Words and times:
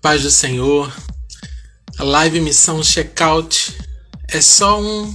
paz 0.00 0.22
do 0.22 0.30
Senhor. 0.30 0.92
A 1.98 2.04
live 2.04 2.40
missão 2.40 2.82
checkout 2.82 3.76
é 4.28 4.40
só 4.40 4.80
um, 4.80 5.14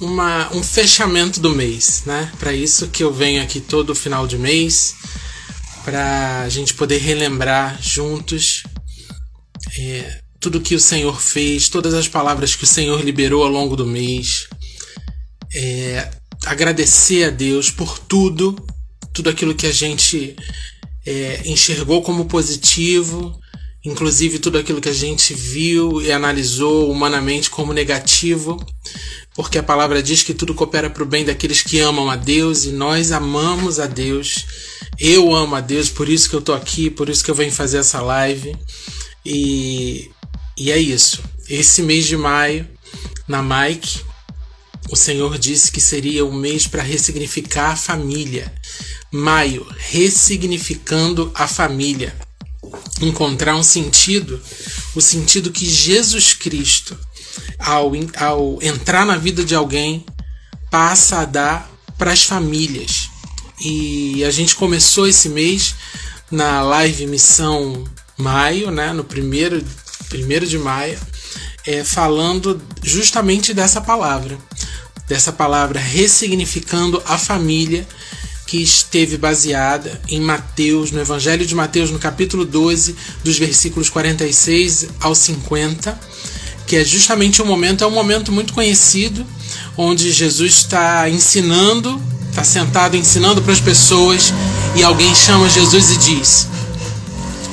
uma, 0.00 0.52
um 0.54 0.62
fechamento 0.62 1.40
do 1.40 1.50
mês, 1.50 2.02
né? 2.06 2.32
Para 2.38 2.52
isso 2.52 2.88
que 2.88 3.02
eu 3.02 3.12
venho 3.12 3.42
aqui 3.42 3.60
todo 3.60 3.94
final 3.94 4.26
de 4.26 4.38
mês, 4.38 4.94
para 5.84 6.42
a 6.42 6.48
gente 6.48 6.74
poder 6.74 6.98
relembrar 6.98 7.80
juntos 7.82 8.62
é, 9.78 10.20
tudo 10.40 10.60
que 10.60 10.74
o 10.74 10.80
Senhor 10.80 11.20
fez, 11.20 11.68
todas 11.68 11.94
as 11.94 12.08
palavras 12.08 12.54
que 12.54 12.64
o 12.64 12.66
Senhor 12.66 13.02
liberou 13.04 13.42
ao 13.42 13.50
longo 13.50 13.76
do 13.76 13.86
mês. 13.86 14.48
É, 15.54 16.10
agradecer 16.46 17.24
a 17.24 17.30
Deus 17.30 17.70
por 17.70 17.98
tudo, 17.98 18.56
tudo 19.12 19.30
aquilo 19.30 19.54
que 19.54 19.66
a 19.66 19.72
gente 19.72 20.36
é, 21.06 21.42
enxergou 21.44 22.02
como 22.02 22.26
positivo 22.26 23.38
inclusive 23.84 24.38
tudo 24.38 24.58
aquilo 24.58 24.80
que 24.80 24.88
a 24.88 24.94
gente 24.94 25.34
viu 25.34 26.02
e 26.02 26.10
analisou 26.10 26.90
humanamente 26.90 27.48
como 27.48 27.72
negativo, 27.72 28.56
porque 29.34 29.58
a 29.58 29.62
palavra 29.62 30.02
diz 30.02 30.22
que 30.22 30.34
tudo 30.34 30.54
coopera 30.54 30.90
para 30.90 31.02
o 31.02 31.06
bem 31.06 31.24
daqueles 31.24 31.62
que 31.62 31.78
amam 31.78 32.10
a 32.10 32.16
Deus 32.16 32.64
e 32.64 32.72
nós 32.72 33.12
amamos 33.12 33.78
a 33.78 33.86
Deus. 33.86 34.44
Eu 34.98 35.32
amo 35.34 35.54
a 35.54 35.60
Deus, 35.60 35.88
por 35.88 36.08
isso 36.08 36.28
que 36.28 36.34
eu 36.34 36.40
tô 36.40 36.52
aqui, 36.52 36.90
por 36.90 37.08
isso 37.08 37.24
que 37.24 37.30
eu 37.30 37.34
venho 37.34 37.52
fazer 37.52 37.78
essa 37.78 38.00
live. 38.00 38.56
E, 39.24 40.10
e 40.56 40.72
é 40.72 40.78
isso. 40.78 41.22
Esse 41.48 41.82
mês 41.82 42.06
de 42.06 42.16
maio, 42.16 42.66
na 43.28 43.40
Mike, 43.40 44.00
o 44.90 44.96
Senhor 44.96 45.38
disse 45.38 45.70
que 45.70 45.80
seria 45.80 46.24
um 46.24 46.32
mês 46.32 46.66
para 46.66 46.82
ressignificar 46.82 47.70
a 47.70 47.76
família. 47.76 48.52
Maio, 49.12 49.64
ressignificando 49.78 51.30
a 51.32 51.46
família 51.46 52.12
encontrar 53.00 53.56
um 53.56 53.62
sentido, 53.62 54.40
o 54.94 55.00
sentido 55.00 55.50
que 55.50 55.68
Jesus 55.68 56.34
Cristo, 56.34 56.98
ao, 57.58 57.92
ao 58.16 58.58
entrar 58.62 59.04
na 59.06 59.16
vida 59.16 59.44
de 59.44 59.54
alguém, 59.54 60.04
passa 60.70 61.20
a 61.20 61.24
dar 61.24 61.70
para 61.96 62.12
as 62.12 62.22
famílias. 62.22 63.10
E 63.60 64.24
a 64.24 64.30
gente 64.30 64.54
começou 64.54 65.06
esse 65.06 65.28
mês 65.28 65.74
na 66.30 66.62
live 66.62 67.06
Missão 67.06 67.84
Maio, 68.16 68.70
né, 68.70 68.92
no 68.92 69.04
primeiro, 69.04 69.64
primeiro 70.08 70.46
de 70.46 70.58
maio, 70.58 70.98
é, 71.66 71.84
falando 71.84 72.60
justamente 72.82 73.52
dessa 73.52 73.80
palavra, 73.80 74.38
dessa 75.06 75.32
palavra 75.32 75.80
ressignificando 75.80 77.02
a 77.06 77.18
família 77.18 77.86
que 78.48 78.62
esteve 78.62 79.18
baseada 79.18 80.00
em 80.08 80.22
Mateus, 80.22 80.90
no 80.90 80.98
Evangelho 80.98 81.44
de 81.44 81.54
Mateus, 81.54 81.90
no 81.90 81.98
capítulo 81.98 82.46
12, 82.46 82.96
dos 83.22 83.36
versículos 83.38 83.90
46 83.90 84.88
ao 85.00 85.14
50, 85.14 86.00
que 86.66 86.76
é 86.76 86.82
justamente 86.82 87.42
um 87.42 87.44
momento, 87.44 87.84
é 87.84 87.86
um 87.86 87.90
momento 87.90 88.32
muito 88.32 88.54
conhecido, 88.54 89.26
onde 89.76 90.10
Jesus 90.10 90.54
está 90.54 91.10
ensinando, 91.10 92.02
está 92.30 92.42
sentado 92.42 92.96
ensinando 92.96 93.42
para 93.42 93.52
as 93.52 93.60
pessoas, 93.60 94.32
e 94.74 94.82
alguém 94.82 95.14
chama 95.14 95.46
Jesus 95.50 95.90
e 95.90 95.98
diz: 95.98 96.48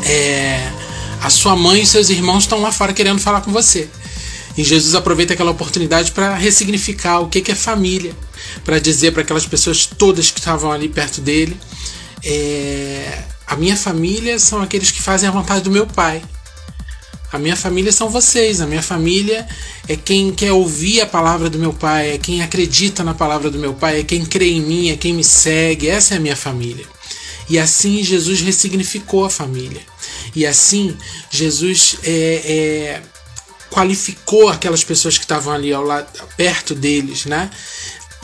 é, 0.05 0.71
A 1.21 1.29
sua 1.29 1.57
mãe 1.57 1.81
e 1.81 1.85
seus 1.85 2.09
irmãos 2.09 2.43
estão 2.43 2.61
lá 2.61 2.71
fora 2.71 2.93
querendo 2.93 3.19
falar 3.19 3.41
com 3.41 3.51
você. 3.51 3.89
E 4.57 4.63
Jesus 4.63 4.95
aproveita 4.95 5.33
aquela 5.33 5.51
oportunidade 5.51 6.13
para 6.13 6.35
ressignificar 6.35 7.19
o 7.19 7.27
que 7.27 7.51
é 7.51 7.55
família, 7.55 8.15
para 8.63 8.79
dizer 8.79 9.11
para 9.11 9.21
aquelas 9.21 9.45
pessoas 9.45 9.85
todas 9.85 10.31
que 10.31 10.39
estavam 10.39 10.71
ali 10.71 10.89
perto 10.89 11.21
dele: 11.21 11.57
é, 12.23 13.23
a 13.47 13.55
minha 13.55 13.77
família 13.77 14.39
são 14.39 14.61
aqueles 14.61 14.91
que 14.91 15.01
fazem 15.01 15.29
a 15.29 15.31
vontade 15.31 15.63
do 15.63 15.71
meu 15.71 15.85
pai. 15.85 16.21
A 17.31 17.37
minha 17.37 17.55
família 17.55 17.91
são 17.91 18.09
vocês, 18.09 18.61
a 18.61 18.67
minha 18.67 18.81
família 18.81 19.45
é 19.89 19.95
quem 19.95 20.31
quer 20.31 20.53
ouvir 20.53 21.01
a 21.01 21.05
palavra 21.05 21.49
do 21.49 21.59
meu 21.59 21.73
pai, 21.73 22.11
é 22.11 22.17
quem 22.17 22.41
acredita 22.41 23.03
na 23.03 23.13
palavra 23.13 23.49
do 23.49 23.59
meu 23.59 23.73
pai, 23.73 23.99
é 23.99 24.03
quem 24.03 24.25
crê 24.25 24.51
em 24.51 24.61
mim, 24.61 24.89
é 24.89 24.95
quem 24.95 25.13
me 25.13 25.23
segue, 25.23 25.89
essa 25.89 26.13
é 26.13 26.17
a 26.17 26.19
minha 26.19 26.35
família. 26.35 26.85
E 27.49 27.59
assim 27.59 28.03
Jesus 28.03 28.41
ressignificou 28.41 29.25
a 29.25 29.29
família. 29.29 29.81
E 30.35 30.45
assim 30.45 30.95
Jesus 31.29 31.97
é, 32.03 32.11
é, 32.11 33.01
qualificou 33.69 34.49
aquelas 34.49 34.83
pessoas 34.83 35.17
que 35.17 35.25
estavam 35.25 35.53
ali 35.53 35.73
ao 35.73 35.83
lado, 35.83 36.07
perto 36.37 36.73
deles, 36.73 37.25
né? 37.25 37.49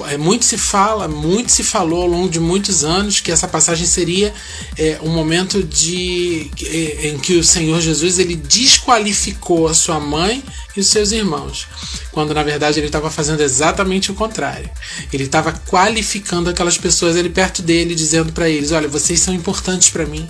É, 0.07 0.17
muito 0.17 0.45
se 0.45 0.57
fala, 0.57 1.07
muito 1.07 1.51
se 1.51 1.63
falou 1.63 2.01
ao 2.01 2.07
longo 2.07 2.29
de 2.29 2.39
muitos 2.39 2.83
anos 2.83 3.19
que 3.19 3.31
essa 3.31 3.47
passagem 3.47 3.85
seria 3.85 4.33
é, 4.77 4.99
um 5.01 5.09
momento 5.09 5.63
de 5.63 6.49
é, 6.63 7.09
em 7.09 7.19
que 7.19 7.35
o 7.37 7.43
Senhor 7.43 7.79
Jesus 7.81 8.19
ele 8.19 8.35
desqualificou 8.35 9.67
a 9.67 9.73
sua 9.73 9.99
mãe 9.99 10.43
e 10.75 10.79
os 10.79 10.87
seus 10.87 11.11
irmãos, 11.11 11.67
quando 12.11 12.33
na 12.33 12.43
verdade 12.43 12.79
ele 12.79 12.87
estava 12.87 13.11
fazendo 13.11 13.41
exatamente 13.41 14.11
o 14.11 14.13
contrário. 14.13 14.69
Ele 15.11 15.23
estava 15.23 15.51
qualificando 15.51 16.49
aquelas 16.49 16.77
pessoas 16.77 17.17
ali 17.17 17.29
perto 17.29 17.61
dele, 17.61 17.93
dizendo 17.93 18.31
para 18.31 18.49
eles: 18.49 18.71
olha, 18.71 18.87
vocês 18.87 19.19
são 19.19 19.33
importantes 19.33 19.89
para 19.89 20.05
mim. 20.05 20.29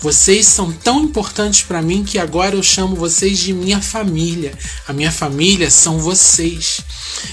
Vocês 0.00 0.46
são 0.46 0.70
tão 0.70 1.02
importantes 1.02 1.62
para 1.62 1.80
mim 1.80 2.04
que 2.04 2.18
agora 2.18 2.54
eu 2.54 2.62
chamo 2.62 2.94
vocês 2.94 3.38
de 3.38 3.52
minha 3.52 3.80
família. 3.80 4.52
A 4.86 4.92
minha 4.92 5.10
família 5.10 5.70
são 5.70 5.98
vocês. 5.98 6.80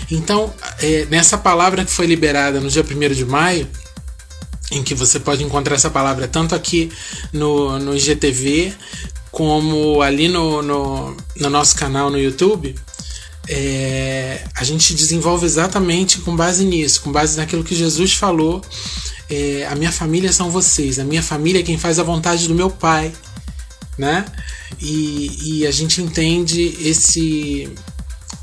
Então, 0.09 0.53
é, 0.79 1.05
nessa 1.09 1.38
palavra 1.38 1.83
que 1.83 1.91
foi 1.91 2.05
liberada 2.05 2.59
no 2.59 2.69
dia 2.69 2.83
1 2.83 3.13
de 3.13 3.25
maio, 3.25 3.67
em 4.71 4.83
que 4.83 4.95
você 4.95 5.19
pode 5.19 5.44
encontrar 5.44 5.75
essa 5.75 5.89
palavra 5.89 6.27
tanto 6.27 6.55
aqui 6.55 6.91
no, 7.31 7.77
no 7.79 7.95
IGTV 7.95 8.73
como 9.35 10.01
ali 10.01 10.29
no, 10.29 10.62
no, 10.62 11.18
no 11.35 11.50
nosso 11.50 11.75
canal 11.75 12.09
no 12.09 12.18
YouTube, 12.18 12.73
é, 13.50 14.41
a 14.56 14.63
gente 14.63 14.94
desenvolve 14.94 15.46
exatamente 15.46 16.19
com 16.19 16.34
base 16.34 16.63
nisso, 16.63 17.01
com 17.01 17.12
base 17.12 17.35
naquilo 17.35 17.62
que 17.62 17.75
Jesus 17.75 18.13
falou. 18.13 18.62
É, 19.29 19.68
a 19.69 19.75
minha 19.75 19.91
família 19.91 20.31
são 20.31 20.50
vocês, 20.50 21.00
a 21.00 21.03
minha 21.03 21.22
família 21.22 21.59
é 21.59 21.63
quem 21.63 21.78
faz 21.78 22.00
a 22.00 22.03
vontade 22.03 22.47
do 22.47 22.56
meu 22.56 22.69
pai, 22.69 23.12
né? 23.97 24.24
E, 24.79 25.59
e 25.59 25.68
a 25.68 25.72
gente 25.72 26.01
entende 26.01 26.78
esse 26.79 27.69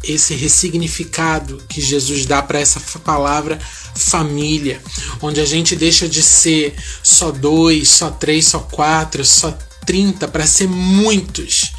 esse 0.05 0.35
ressignificado 0.35 1.63
que 1.69 1.81
Jesus 1.81 2.27
dá 2.27 2.43
para 2.43 2.61
essa 2.61 2.81
palavra 3.01 3.59
família, 3.95 4.83
onde 5.23 5.41
a 5.41 5.45
gente 5.47 5.75
deixa 5.75 6.07
de 6.07 6.23
ser 6.23 6.75
só 7.03 7.31
dois, 7.31 7.89
só 7.89 8.11
três, 8.11 8.47
só 8.47 8.59
quatro, 8.59 9.25
só 9.25 9.57
trinta 9.85 10.29
para 10.29 10.47
ser 10.47 10.69
muitos. 10.69 11.73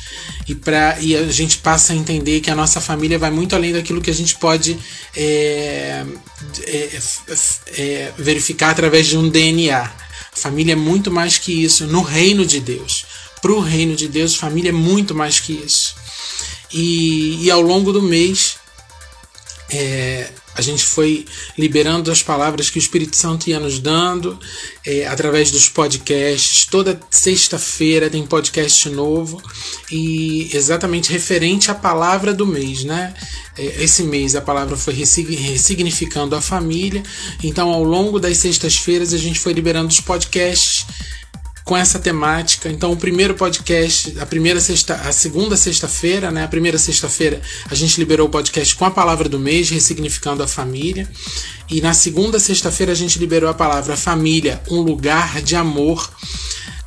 E, 0.48 0.54
pra, 0.54 0.98
e 1.00 1.16
a 1.16 1.32
gente 1.32 1.58
passa 1.58 1.94
a 1.94 1.96
entender 1.96 2.42
que 2.42 2.52
a 2.52 2.56
nossa 2.56 2.82
família 2.82 3.18
vai 3.18 3.32
muito 3.32 3.56
além 3.56 3.72
daquilo 3.72 4.02
que 4.02 4.10
a 4.10 4.14
gente 4.14 4.36
pode 4.36 4.78
é, 5.16 6.06
é, 6.68 7.00
é, 7.78 8.14
verificar 8.18 8.72
através 8.72 9.08
de 9.08 9.18
um 9.18 9.30
DNA. 9.30 9.90
Família 10.34 10.74
é 10.74 10.76
muito 10.76 11.12
mais 11.12 11.38
que 11.38 11.64
isso 11.64 11.88
no 11.88 12.02
reino 12.02 12.46
de 12.46 12.60
Deus. 12.60 13.06
Para 13.42 13.52
o 13.52 13.60
reino 13.60 13.96
de 13.96 14.08
Deus, 14.08 14.36
família 14.36 14.70
é 14.70 14.74
muito 14.74 15.14
mais 15.14 15.40
que 15.40 15.54
isso. 15.54 15.96
E, 16.72 17.46
e 17.46 17.52
ao 17.52 17.62
longo 17.62 17.94
do 17.94 18.02
mês, 18.02 18.58
é, 19.70 20.30
a 20.56 20.62
gente 20.62 20.86
foi 20.86 21.26
liberando 21.58 22.12
as 22.12 22.22
palavras 22.22 22.70
que 22.70 22.78
o 22.78 22.80
Espírito 22.80 23.16
Santo 23.16 23.50
ia 23.50 23.60
nos 23.60 23.80
dando 23.80 24.40
é, 24.86 25.08
através 25.08 25.52
dos 25.52 25.68
podcasts. 25.68 26.66
Toda 26.66 27.00
sexta-feira 27.10 28.10
tem 28.10 28.26
podcast 28.26 28.88
novo 28.90 29.42
e 29.92 30.50
exatamente 30.54 31.12
referente 31.12 31.72
à 31.72 31.76
palavra 31.76 32.34
do 32.34 32.46
mês, 32.46 32.84
né? 32.84 33.14
É, 33.58 33.84
esse 33.84 34.04
mês 34.04 34.36
a 34.36 34.42
palavra 34.42 34.78
foi 34.78 34.94
ressignificando 34.94 36.36
a 36.36 36.42
família. 36.42 37.02
Então, 37.44 37.72
ao 37.72 37.84
longo 37.84 38.20
das 38.20 38.38
sextas-feiras, 38.38 39.14
a 39.14 39.18
gente 39.18 39.40
foi 39.40 39.54
liberando 39.54 39.90
os 39.90 40.02
podcasts 40.02 40.86
com 41.74 41.78
essa 41.78 41.98
temática. 41.98 42.70
Então, 42.70 42.92
o 42.92 42.96
primeiro 42.96 43.34
podcast, 43.34 44.14
a 44.20 44.28
primeira 44.28 44.62
sexta, 44.62 44.94
a 44.94 45.12
segunda 45.12 45.58
sexta-feira, 45.58 46.30
né? 46.30 46.44
A 46.44 46.48
primeira 46.48 46.78
sexta-feira 46.78 47.42
a 47.68 47.74
gente 47.74 47.98
liberou 47.98 48.28
o 48.28 48.30
podcast 48.30 48.76
com 48.76 48.86
a 48.86 48.92
palavra 48.92 49.28
do 49.28 49.40
mês, 49.40 49.72
ressignificando 49.72 50.44
a 50.44 50.48
família. 50.48 51.10
E 51.68 51.82
na 51.82 51.96
segunda 51.96 52.38
sexta-feira 52.38 52.92
a 52.92 52.96
gente 52.96 53.18
liberou 53.18 53.50
a 53.50 53.56
palavra 53.56 53.98
família, 53.98 54.62
um 54.70 54.82
lugar 54.82 55.42
de 55.42 55.56
amor 55.56 56.08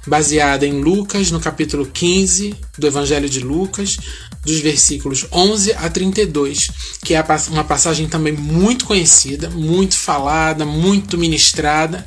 baseada 0.06 0.67
em 0.67 0.81
Lucas, 0.81 1.31
no 1.31 1.41
capítulo 1.41 1.87
15 1.87 2.55
do 2.79 2.87
Evangelho 2.87 3.29
de 3.29 3.41
Lucas, 3.41 3.97
dos 4.44 4.61
versículos 4.61 5.26
11 5.32 5.73
a 5.73 5.91
32, 5.91 6.70
que 7.05 7.14
é 7.14 7.25
uma 7.49 7.64
passagem 7.64 8.08
também 8.08 8.32
muito 8.32 8.85
conhecida, 8.85 9.50
muito 9.50 9.97
falada, 9.97 10.64
muito 10.64 11.19
ministrada, 11.19 12.06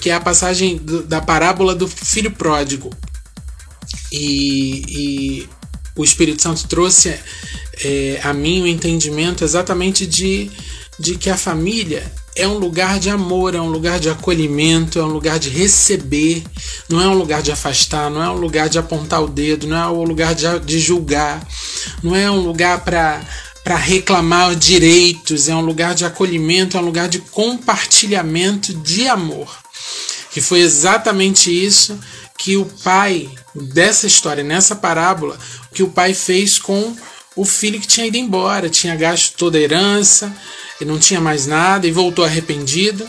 que 0.00 0.10
é 0.10 0.14
a 0.14 0.20
passagem 0.20 0.80
da 1.06 1.20
parábola 1.20 1.74
do 1.74 1.86
filho 1.86 2.32
pródigo. 2.32 2.90
E, 4.10 4.82
e 4.88 5.48
o 5.94 6.02
Espírito 6.02 6.42
Santo 6.42 6.66
trouxe 6.66 7.14
é, 7.84 8.20
a 8.24 8.32
mim 8.32 8.62
o 8.62 8.66
entendimento 8.66 9.44
exatamente 9.44 10.06
de, 10.06 10.50
de 10.98 11.16
que 11.16 11.30
a 11.30 11.36
família 11.36 12.10
é 12.38 12.46
um 12.46 12.56
lugar 12.56 13.00
de 13.00 13.10
amor, 13.10 13.54
é 13.54 13.60
um 13.60 13.68
lugar 13.68 13.98
de 13.98 14.08
acolhimento, 14.08 14.98
é 14.98 15.02
um 15.02 15.08
lugar 15.08 15.40
de 15.40 15.50
receber, 15.50 16.44
não 16.88 17.00
é 17.00 17.08
um 17.08 17.14
lugar 17.14 17.42
de 17.42 17.50
afastar, 17.50 18.08
não 18.08 18.22
é 18.22 18.30
um 18.30 18.36
lugar 18.36 18.68
de 18.68 18.78
apontar 18.78 19.22
o 19.22 19.28
dedo, 19.28 19.66
não 19.66 19.76
é 19.76 19.88
um 19.88 20.04
lugar 20.04 20.36
de, 20.36 20.44
de 20.60 20.78
julgar, 20.78 21.44
não 22.00 22.14
é 22.14 22.30
um 22.30 22.40
lugar 22.40 22.84
para 22.84 23.20
para 23.64 23.76
reclamar 23.76 24.54
direitos, 24.54 25.46
é 25.46 25.54
um 25.54 25.60
lugar 25.60 25.94
de 25.94 26.06
acolhimento, 26.06 26.78
é 26.78 26.80
um 26.80 26.84
lugar 26.84 27.06
de 27.06 27.18
compartilhamento 27.18 28.72
de 28.72 29.06
amor. 29.06 29.46
Que 30.30 30.40
foi 30.40 30.60
exatamente 30.60 31.50
isso 31.50 31.98
que 32.38 32.56
o 32.56 32.64
pai 32.64 33.28
dessa 33.54 34.06
história, 34.06 34.42
nessa 34.42 34.74
parábola, 34.74 35.38
que 35.74 35.82
o 35.82 35.90
pai 35.90 36.14
fez 36.14 36.58
com 36.58 36.96
o 37.36 37.44
filho 37.44 37.78
que 37.78 37.86
tinha 37.86 38.06
ido 38.06 38.16
embora, 38.16 38.70
tinha 38.70 38.96
gasto 38.96 39.36
toda 39.36 39.58
a 39.58 39.60
herança, 39.60 40.34
e 40.80 40.84
não 40.84 40.98
tinha 40.98 41.20
mais 41.20 41.46
nada 41.46 41.86
e 41.86 41.92
voltou 41.92 42.24
arrependido. 42.24 43.08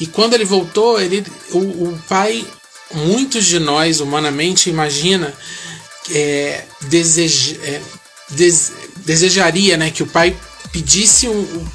E 0.00 0.06
quando 0.06 0.34
ele 0.34 0.44
voltou, 0.44 1.00
ele, 1.00 1.24
o, 1.50 1.58
o 1.58 2.02
pai, 2.08 2.46
muitos 2.92 3.46
de 3.46 3.58
nós 3.58 4.00
humanamente 4.00 4.70
imagina, 4.70 5.34
é, 6.10 6.64
deseja, 6.82 7.56
é, 7.62 7.80
des, 8.30 8.72
desejaria 8.96 9.76
né, 9.76 9.90
que 9.90 10.02
o 10.02 10.06
pai 10.06 10.36
pedisse 10.72 11.28
um, 11.28 11.68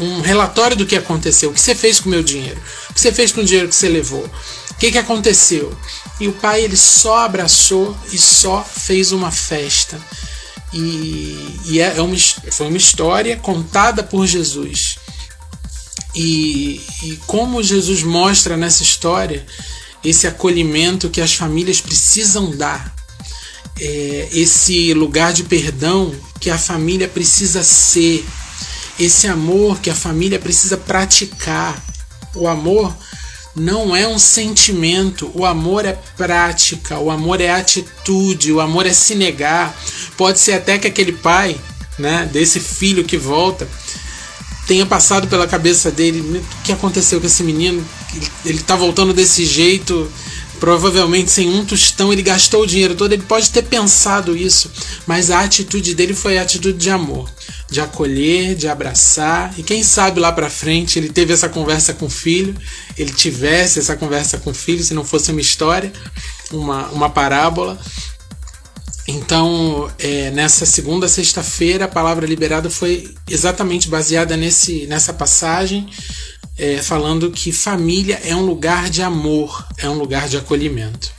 um 0.00 0.20
relatório 0.20 0.76
do 0.76 0.86
que 0.86 0.96
aconteceu, 0.96 1.50
o 1.50 1.54
que 1.54 1.60
você 1.60 1.74
fez 1.74 2.00
com 2.00 2.08
o 2.08 2.10
meu 2.12 2.22
dinheiro, 2.22 2.60
o 2.90 2.94
que 2.94 3.00
você 3.00 3.12
fez 3.12 3.32
com 3.32 3.40
o 3.40 3.44
dinheiro 3.44 3.68
que 3.68 3.74
você 3.74 3.88
levou, 3.88 4.24
o 4.70 4.74
que, 4.74 4.90
que 4.90 4.98
aconteceu. 4.98 5.76
E 6.20 6.28
o 6.28 6.32
pai 6.32 6.62
ele 6.62 6.76
só 6.76 7.24
abraçou 7.24 7.96
e 8.12 8.18
só 8.18 8.62
fez 8.62 9.12
uma 9.12 9.30
festa. 9.30 10.00
E, 10.72 11.60
e 11.66 11.80
é, 11.80 11.98
é 11.98 12.02
uma, 12.02 12.16
foi 12.50 12.68
uma 12.68 12.76
história 12.76 13.36
contada 13.36 14.02
por 14.02 14.26
Jesus. 14.26 14.96
E, 16.14 16.80
e 17.02 17.16
como 17.26 17.62
Jesus 17.62 18.02
mostra 18.02 18.56
nessa 18.56 18.82
história 18.82 19.46
esse 20.04 20.26
acolhimento 20.26 21.08
que 21.08 21.20
as 21.20 21.34
famílias 21.34 21.80
precisam 21.80 22.50
dar, 22.50 22.94
é, 23.80 24.28
esse 24.32 24.92
lugar 24.94 25.32
de 25.32 25.44
perdão 25.44 26.14
que 26.40 26.50
a 26.50 26.58
família 26.58 27.08
precisa 27.08 27.62
ser, 27.62 28.24
esse 28.98 29.26
amor 29.26 29.80
que 29.80 29.90
a 29.90 29.94
família 29.94 30.38
precisa 30.38 30.76
praticar. 30.76 31.82
O 32.34 32.48
amor 32.48 32.94
não 33.54 33.94
é 33.94 34.08
um 34.08 34.18
sentimento, 34.18 35.30
o 35.34 35.44
amor 35.44 35.84
é 35.84 35.98
prática, 36.16 36.98
o 36.98 37.10
amor 37.10 37.40
é 37.40 37.50
atitude, 37.50 38.52
o 38.52 38.60
amor 38.60 38.86
é 38.86 38.92
se 38.92 39.14
negar. 39.14 39.78
Pode 40.16 40.40
ser 40.40 40.52
até 40.52 40.78
que 40.78 40.86
aquele 40.86 41.12
pai, 41.12 41.58
né, 41.98 42.28
desse 42.32 42.58
filho 42.58 43.04
que 43.04 43.16
volta, 43.16 43.68
tenha 44.66 44.86
passado 44.86 45.28
pela 45.28 45.46
cabeça 45.46 45.90
dele 45.90 46.20
o 46.20 46.62
que 46.64 46.72
aconteceu 46.72 47.20
com 47.20 47.26
esse 47.26 47.42
menino, 47.42 47.84
ele 48.44 48.58
está 48.58 48.74
voltando 48.74 49.12
desse 49.12 49.44
jeito, 49.44 50.10
provavelmente 50.58 51.30
sem 51.30 51.48
um 51.48 51.64
tostão, 51.64 52.12
ele 52.12 52.22
gastou 52.22 52.62
o 52.62 52.66
dinheiro 52.66 52.94
todo, 52.94 53.12
ele 53.12 53.22
pode 53.22 53.50
ter 53.50 53.62
pensado 53.62 54.36
isso, 54.36 54.70
mas 55.06 55.30
a 55.30 55.40
atitude 55.40 55.94
dele 55.94 56.14
foi 56.14 56.38
a 56.38 56.42
atitude 56.42 56.78
de 56.78 56.90
amor 56.90 57.28
de 57.72 57.80
acolher, 57.80 58.54
de 58.54 58.68
abraçar, 58.68 59.58
e 59.58 59.62
quem 59.62 59.82
sabe 59.82 60.20
lá 60.20 60.30
para 60.30 60.50
frente 60.50 60.98
ele 60.98 61.08
teve 61.08 61.32
essa 61.32 61.48
conversa 61.48 61.94
com 61.94 62.06
o 62.06 62.10
filho, 62.10 62.54
ele 62.96 63.10
tivesse 63.10 63.78
essa 63.78 63.96
conversa 63.96 64.38
com 64.38 64.50
o 64.50 64.54
filho, 64.54 64.84
se 64.84 64.94
não 64.94 65.04
fosse 65.04 65.32
uma 65.32 65.40
história, 65.40 65.90
uma, 66.52 66.88
uma 66.88 67.08
parábola. 67.08 67.80
Então, 69.08 69.90
é, 69.98 70.30
nessa 70.30 70.64
segunda 70.64 71.08
sexta-feira, 71.08 71.86
a 71.86 71.88
palavra 71.88 72.26
liberada 72.26 72.70
foi 72.70 73.12
exatamente 73.28 73.88
baseada 73.88 74.36
nesse, 74.36 74.86
nessa 74.86 75.12
passagem, 75.12 75.88
é, 76.56 76.78
falando 76.78 77.30
que 77.30 77.50
família 77.50 78.20
é 78.22 78.36
um 78.36 78.44
lugar 78.44 78.90
de 78.90 79.02
amor, 79.02 79.66
é 79.78 79.88
um 79.88 79.94
lugar 79.94 80.28
de 80.28 80.36
acolhimento. 80.36 81.10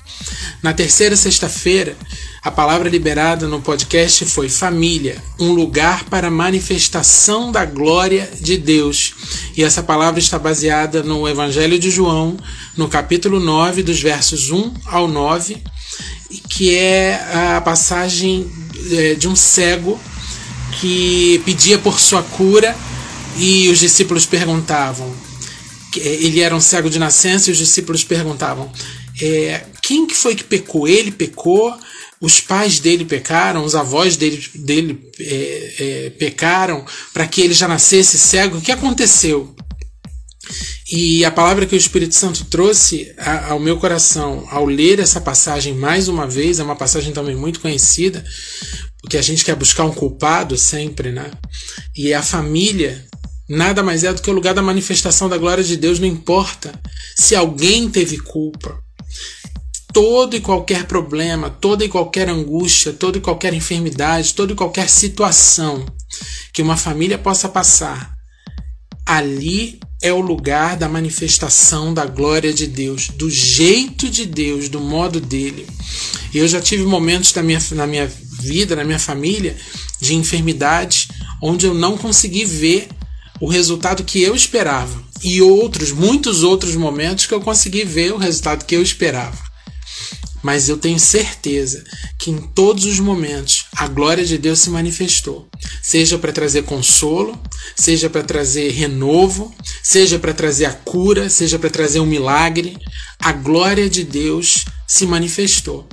Na 0.61 0.73
terceira 0.73 1.15
sexta-feira, 1.15 1.95
a 2.41 2.51
palavra 2.51 2.89
liberada 2.89 3.47
no 3.47 3.61
podcast 3.61 4.25
foi 4.25 4.49
família, 4.49 5.17
um 5.39 5.53
lugar 5.53 6.03
para 6.05 6.29
manifestação 6.29 7.51
da 7.51 7.63
glória 7.63 8.29
de 8.41 8.57
Deus. 8.57 9.13
E 9.55 9.63
essa 9.63 9.81
palavra 9.81 10.19
está 10.19 10.37
baseada 10.37 11.01
no 11.01 11.27
Evangelho 11.27 11.79
de 11.79 11.89
João, 11.89 12.37
no 12.75 12.89
capítulo 12.89 13.39
9, 13.39 13.81
dos 13.83 14.01
versos 14.01 14.51
1 14.51 14.73
ao 14.85 15.07
9, 15.07 15.57
que 16.49 16.75
é 16.75 17.55
a 17.55 17.61
passagem 17.61 18.51
é, 18.91 19.15
de 19.15 19.27
um 19.27 19.35
cego 19.35 19.99
que 20.81 21.41
pedia 21.45 21.77
por 21.77 21.99
sua 21.99 22.23
cura 22.23 22.75
e 23.37 23.69
os 23.69 23.79
discípulos 23.79 24.25
perguntavam. 24.25 25.13
Ele 25.95 26.41
era 26.41 26.55
um 26.55 26.59
cego 26.59 26.89
de 26.89 26.99
nascença 26.99 27.49
e 27.49 27.53
os 27.53 27.57
discípulos 27.57 28.03
perguntavam: 28.03 28.71
é, 29.21 29.63
quem 29.83 30.07
que 30.07 30.15
foi 30.15 30.33
que 30.33 30.43
pecou? 30.43 30.87
Ele 30.87 31.11
pecou? 31.11 31.77
os 32.23 32.39
pais 32.39 32.79
dele 32.79 33.03
pecaram, 33.03 33.65
os 33.65 33.75
avós 33.75 34.15
dele, 34.15 34.41
dele 34.55 35.11
é, 35.19 35.73
é, 35.77 36.09
pecaram 36.11 36.85
para 37.13 37.27
que 37.27 37.41
ele 37.41 37.53
já 37.53 37.67
nascesse 37.67 38.17
cego. 38.17 38.59
O 38.59 38.61
que 38.61 38.71
aconteceu? 38.71 39.53
E 40.89 41.25
a 41.25 41.31
palavra 41.31 41.65
que 41.65 41.75
o 41.75 41.77
Espírito 41.77 42.15
Santo 42.15 42.45
trouxe 42.45 43.13
ao 43.49 43.59
meu 43.59 43.75
coração 43.77 44.47
ao 44.49 44.65
ler 44.65 44.99
essa 44.99 45.19
passagem 45.19 45.75
mais 45.75 46.07
uma 46.07 46.25
vez, 46.25 46.59
é 46.59 46.63
uma 46.63 46.77
passagem 46.77 47.11
também 47.11 47.35
muito 47.35 47.59
conhecida, 47.59 48.23
porque 49.01 49.17
a 49.17 49.21
gente 49.21 49.43
quer 49.43 49.57
buscar 49.57 49.83
um 49.83 49.93
culpado 49.93 50.57
sempre, 50.57 51.11
né? 51.11 51.29
E 51.93 52.13
a 52.13 52.23
família 52.23 53.05
nada 53.49 53.83
mais 53.83 54.05
é 54.05 54.13
do 54.13 54.21
que 54.21 54.29
o 54.29 54.33
lugar 54.33 54.53
da 54.53 54.61
manifestação 54.61 55.27
da 55.27 55.37
glória 55.37 55.63
de 55.63 55.75
Deus, 55.75 55.99
não 55.99 56.07
importa 56.07 56.71
se 57.17 57.35
alguém 57.35 57.89
teve 57.89 58.17
culpa 58.17 58.81
todo 59.93 60.35
e 60.35 60.41
qualquer 60.41 60.85
problema, 60.85 61.51
toda 61.51 61.85
e 61.85 61.89
qualquer 61.89 62.27
angústia, 62.27 62.91
toda 62.91 63.19
e 63.19 63.21
qualquer 63.21 63.53
enfermidade, 63.53 64.33
toda 64.33 64.51
e 64.51 64.55
qualquer 64.55 64.89
situação 64.89 65.85
que 66.51 66.63
uma 66.63 66.75
família 66.75 67.17
possa 67.17 67.47
passar, 67.47 68.11
ali 69.05 69.79
é 70.01 70.11
o 70.11 70.19
lugar 70.19 70.75
da 70.75 70.89
manifestação 70.89 71.93
da 71.93 72.05
glória 72.05 72.51
de 72.51 72.65
Deus, 72.65 73.07
do 73.09 73.29
jeito 73.29 74.09
de 74.09 74.25
Deus, 74.25 74.67
do 74.67 74.81
modo 74.81 75.21
dele. 75.21 75.67
E 76.33 76.39
eu 76.39 76.47
já 76.47 76.59
tive 76.59 76.83
momentos 76.83 77.33
minha, 77.35 77.59
na 77.71 77.87
minha 77.87 78.11
vida, 78.41 78.75
na 78.75 78.83
minha 78.83 78.99
família, 78.99 79.55
de 80.01 80.15
enfermidade, 80.15 81.07
onde 81.41 81.67
eu 81.67 81.73
não 81.73 81.97
consegui 81.97 82.43
ver 82.43 82.89
o 83.39 83.47
resultado 83.47 84.03
que 84.03 84.21
eu 84.21 84.35
esperava. 84.35 85.03
E 85.23 85.41
outros, 85.41 85.91
muitos 85.91 86.43
outros 86.43 86.75
momentos 86.75 87.25
que 87.25 87.33
eu 87.33 87.39
consegui 87.39 87.85
ver 87.85 88.11
o 88.11 88.17
resultado 88.17 88.65
que 88.65 88.75
eu 88.75 88.81
esperava 88.81 89.52
mas 90.43 90.67
eu 90.67 90.77
tenho 90.77 90.99
certeza 90.99 91.83
que 92.19 92.29
em 92.29 92.37
todos 92.37 92.85
os 92.85 92.99
momentos 92.99 93.65
a 93.75 93.87
glória 93.87 94.25
de 94.25 94.37
Deus 94.37 94.59
se 94.59 94.69
manifestou, 94.69 95.47
seja 95.81 96.19
para 96.19 96.33
trazer 96.33 96.63
consolo, 96.63 97.41
seja 97.75 98.09
para 98.09 98.21
trazer 98.21 98.69
renovo, 98.71 99.55
seja 99.81 100.19
para 100.19 100.33
trazer 100.33 100.65
a 100.65 100.73
cura, 100.73 101.29
seja 101.29 101.57
para 101.57 101.69
trazer 101.69 102.01
um 102.01 102.05
milagre, 102.05 102.77
a 103.19 103.31
glória 103.31 103.89
de 103.89 104.03
Deus 104.03 104.65
se 104.85 105.07
manifestou. 105.07 105.87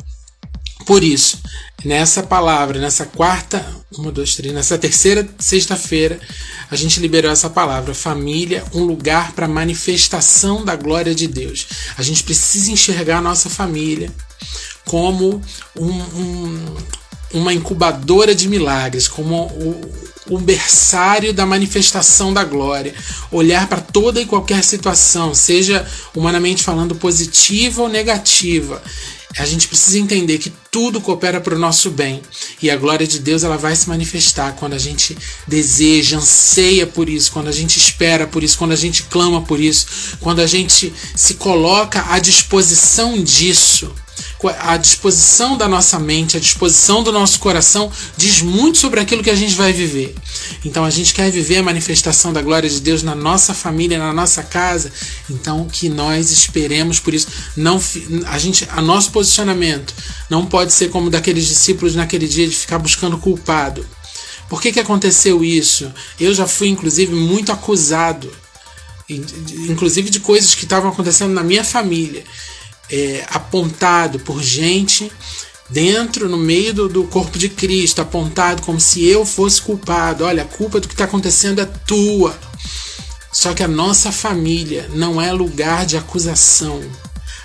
Por 0.84 1.04
isso, 1.04 1.38
nessa 1.84 2.22
palavra, 2.22 2.80
nessa 2.80 3.06
quarta, 3.06 3.64
uma, 3.96 4.10
dois, 4.10 4.34
três, 4.34 4.52
nessa 4.52 4.76
terceira 4.76 5.28
sexta-feira, 5.38 6.18
a 6.68 6.74
gente 6.74 6.98
liberou 6.98 7.30
essa 7.30 7.48
palavra, 7.48 7.94
família, 7.94 8.64
um 8.74 8.82
lugar 8.82 9.32
para 9.32 9.46
manifestação 9.46 10.64
da 10.64 10.74
glória 10.74 11.14
de 11.14 11.28
Deus. 11.28 11.66
A 11.96 12.02
gente 12.02 12.24
precisa 12.24 12.72
enxergar 12.72 13.18
a 13.18 13.22
nossa 13.22 13.48
família 13.48 14.10
como 14.84 15.40
um, 15.76 15.90
um, 15.90 16.76
uma 17.32 17.54
incubadora 17.54 18.34
de 18.34 18.48
milagres, 18.48 19.06
como 19.06 19.46
o, 19.46 19.80
o 20.30 20.38
berçário 20.38 21.32
da 21.32 21.46
manifestação 21.46 22.32
da 22.32 22.44
glória. 22.44 22.94
Olhar 23.30 23.68
para 23.68 23.80
toda 23.80 24.20
e 24.20 24.26
qualquer 24.26 24.64
situação, 24.64 25.34
seja 25.34 25.86
humanamente 26.14 26.62
falando 26.62 26.94
positiva 26.94 27.82
ou 27.82 27.88
negativa. 27.88 28.82
A 29.38 29.46
gente 29.46 29.68
precisa 29.68 29.98
entender 29.98 30.38
que 30.38 30.52
tudo 30.72 31.00
coopera 31.00 31.40
para 31.40 31.54
o 31.54 31.58
nosso 31.58 31.88
bem 31.90 32.20
e 32.60 32.68
a 32.68 32.76
glória 32.76 33.06
de 33.06 33.20
Deus 33.20 33.44
ela 33.44 33.56
vai 33.56 33.76
se 33.76 33.88
manifestar 33.88 34.56
quando 34.56 34.72
a 34.72 34.78
gente 34.78 35.16
deseja, 35.46 36.16
anseia 36.16 36.84
por 36.84 37.08
isso, 37.08 37.30
quando 37.30 37.46
a 37.46 37.52
gente 37.52 37.78
espera 37.78 38.26
por 38.26 38.42
isso, 38.42 38.58
quando 38.58 38.72
a 38.72 38.76
gente 38.76 39.04
clama 39.04 39.40
por 39.42 39.60
isso, 39.60 40.16
quando 40.20 40.40
a 40.40 40.48
gente 40.48 40.92
se 41.14 41.34
coloca 41.34 42.04
à 42.10 42.18
disposição 42.18 43.22
disso 43.22 43.94
a 44.48 44.76
disposição 44.76 45.56
da 45.56 45.68
nossa 45.68 45.98
mente, 45.98 46.36
a 46.36 46.40
disposição 46.40 47.02
do 47.02 47.12
nosso 47.12 47.38
coração 47.38 47.90
diz 48.16 48.40
muito 48.40 48.78
sobre 48.78 49.00
aquilo 49.00 49.22
que 49.22 49.30
a 49.30 49.34
gente 49.34 49.54
vai 49.54 49.72
viver. 49.72 50.14
Então 50.64 50.84
a 50.84 50.90
gente 50.90 51.12
quer 51.12 51.30
viver 51.30 51.58
a 51.58 51.62
manifestação 51.62 52.32
da 52.32 52.40
glória 52.40 52.68
de 52.68 52.80
Deus 52.80 53.02
na 53.02 53.14
nossa 53.14 53.52
família, 53.52 53.98
na 53.98 54.12
nossa 54.12 54.42
casa. 54.42 54.92
Então 55.28 55.66
que 55.66 55.88
nós 55.88 56.30
esperemos 56.30 56.98
por 56.98 57.12
isso. 57.12 57.28
Não 57.56 57.80
a 58.26 58.38
gente, 58.38 58.66
a 58.70 58.80
nosso 58.80 59.10
posicionamento 59.10 59.94
não 60.30 60.46
pode 60.46 60.72
ser 60.72 60.88
como 60.88 61.10
daqueles 61.10 61.46
discípulos 61.46 61.94
naquele 61.94 62.26
dia 62.26 62.48
de 62.48 62.54
ficar 62.54 62.78
buscando 62.78 63.18
culpado. 63.18 63.86
Por 64.48 64.60
que, 64.60 64.72
que 64.72 64.80
aconteceu 64.80 65.44
isso? 65.44 65.92
Eu 66.18 66.34
já 66.34 66.46
fui 66.46 66.68
inclusive 66.68 67.14
muito 67.14 67.52
acusado 67.52 68.30
inclusive 69.68 70.08
de 70.08 70.20
coisas 70.20 70.54
que 70.54 70.64
estavam 70.64 70.90
acontecendo 70.90 71.32
na 71.32 71.42
minha 71.42 71.64
família, 71.64 72.22
é, 72.90 73.24
apontado 73.30 74.18
por 74.20 74.42
gente 74.42 75.10
dentro, 75.68 76.28
no 76.28 76.36
meio 76.36 76.74
do, 76.74 76.88
do, 76.88 77.04
corpo 77.04 77.38
de 77.38 77.48
Cristo, 77.48 78.02
apontado 78.02 78.62
como 78.62 78.80
se 78.80 79.06
eu 79.06 79.24
fosse 79.24 79.62
culpado. 79.62 80.24
Olha, 80.24 80.42
a 80.42 80.46
culpa 80.46 80.80
do 80.80 80.88
que 80.88 80.94
está 80.94 81.04
acontecendo 81.04 81.60
é 81.60 81.64
tua. 81.64 82.38
Só 83.32 83.54
que 83.54 83.62
a 83.62 83.68
nossa 83.68 84.10
família 84.10 84.90
não 84.92 85.20
é 85.20 85.32
lugar 85.32 85.86
de 85.86 85.96
acusação. 85.96 86.82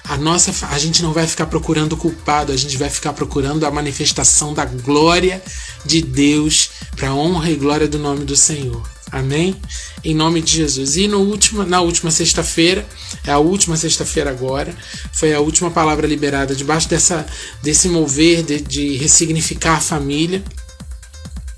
A 0.03 0.17
nossa, 0.17 0.67
a 0.67 0.77
gente 0.77 1.01
não 1.01 1.13
vai 1.13 1.27
ficar 1.27 1.45
procurando 1.47 1.97
culpado, 1.97 2.51
a 2.51 2.57
gente 2.57 2.77
vai 2.77 2.89
ficar 2.89 3.13
procurando 3.13 3.65
a 3.65 3.71
manifestação 3.71 4.53
da 4.53 4.65
glória 4.65 5.41
de 5.83 6.01
Deus 6.01 6.69
para 6.95 7.13
honra 7.13 7.49
e 7.49 7.55
glória 7.55 7.87
do 7.87 7.97
nome 7.97 8.23
do 8.23 8.35
Senhor. 8.35 8.94
Amém? 9.11 9.55
Em 10.03 10.15
nome 10.15 10.41
de 10.41 10.51
Jesus. 10.51 10.97
E 10.97 11.07
no 11.07 11.19
último, 11.19 11.63
na 11.63 11.81
última 11.81 12.11
sexta-feira, 12.11 12.85
é 13.25 13.31
a 13.31 13.37
última 13.37 13.77
sexta-feira 13.77 14.29
agora, 14.29 14.75
foi 15.13 15.33
a 15.33 15.39
última 15.39 15.71
palavra 15.71 16.07
liberada 16.07 16.55
debaixo 16.55 16.89
dessa, 16.89 17.25
desse 17.61 17.87
mover 17.87 18.43
de, 18.43 18.59
de 18.61 18.97
ressignificar 18.97 19.77
a 19.77 19.81
família. 19.81 20.43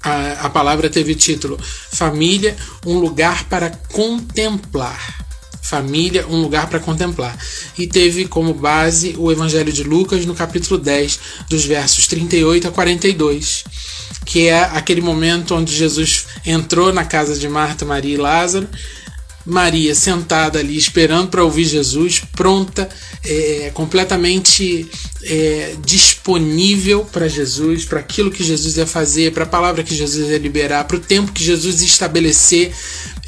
A, 0.01 0.45
a 0.45 0.49
palavra 0.49 0.89
teve 0.89 1.13
o 1.13 1.15
título 1.15 1.57
Família, 1.61 2.55
um 2.85 2.99
lugar 2.99 3.45
para 3.45 3.71
contemplar. 3.91 5.25
Família, 5.61 6.25
um 6.27 6.41
lugar 6.41 6.69
para 6.69 6.79
contemplar. 6.79 7.37
E 7.77 7.87
teve 7.87 8.25
como 8.25 8.53
base 8.53 9.15
o 9.17 9.31
Evangelho 9.31 9.71
de 9.71 9.83
Lucas 9.83 10.25
no 10.25 10.33
capítulo 10.33 10.79
10, 10.79 11.19
dos 11.49 11.65
versos 11.65 12.07
38 12.07 12.69
a 12.69 12.71
42 12.71 13.65
que 14.25 14.47
é 14.47 14.59
aquele 14.59 15.01
momento 15.01 15.55
onde 15.55 15.75
Jesus 15.75 16.27
entrou 16.45 16.93
na 16.93 17.05
casa 17.05 17.35
de 17.37 17.47
Marta, 17.47 17.85
Maria 17.85 18.15
e 18.15 18.17
Lázaro. 18.17 18.67
Maria 19.47 19.95
sentada 19.95 20.59
ali 20.59 20.77
esperando 20.77 21.29
para 21.29 21.41
ouvir 21.41 21.63
Jesus, 21.63 22.21
pronta, 22.35 22.89
é, 23.23 23.71
completamente 23.73 24.89
é, 25.23 25.75
disponível 25.85 27.05
para 27.05 27.29
Jesus, 27.29 27.85
para 27.85 28.01
aquilo 28.01 28.29
que 28.29 28.43
Jesus 28.43 28.75
ia 28.75 28.85
fazer, 28.85 29.31
para 29.31 29.43
a 29.43 29.47
palavra 29.47 29.83
que 29.83 29.95
Jesus 29.95 30.29
ia 30.29 30.37
liberar, 30.37 30.83
para 30.83 30.97
o 30.97 30.99
tempo 30.99 31.31
que 31.31 31.41
Jesus 31.41 31.79
ia 31.79 31.87
estabelecer, 31.87 32.73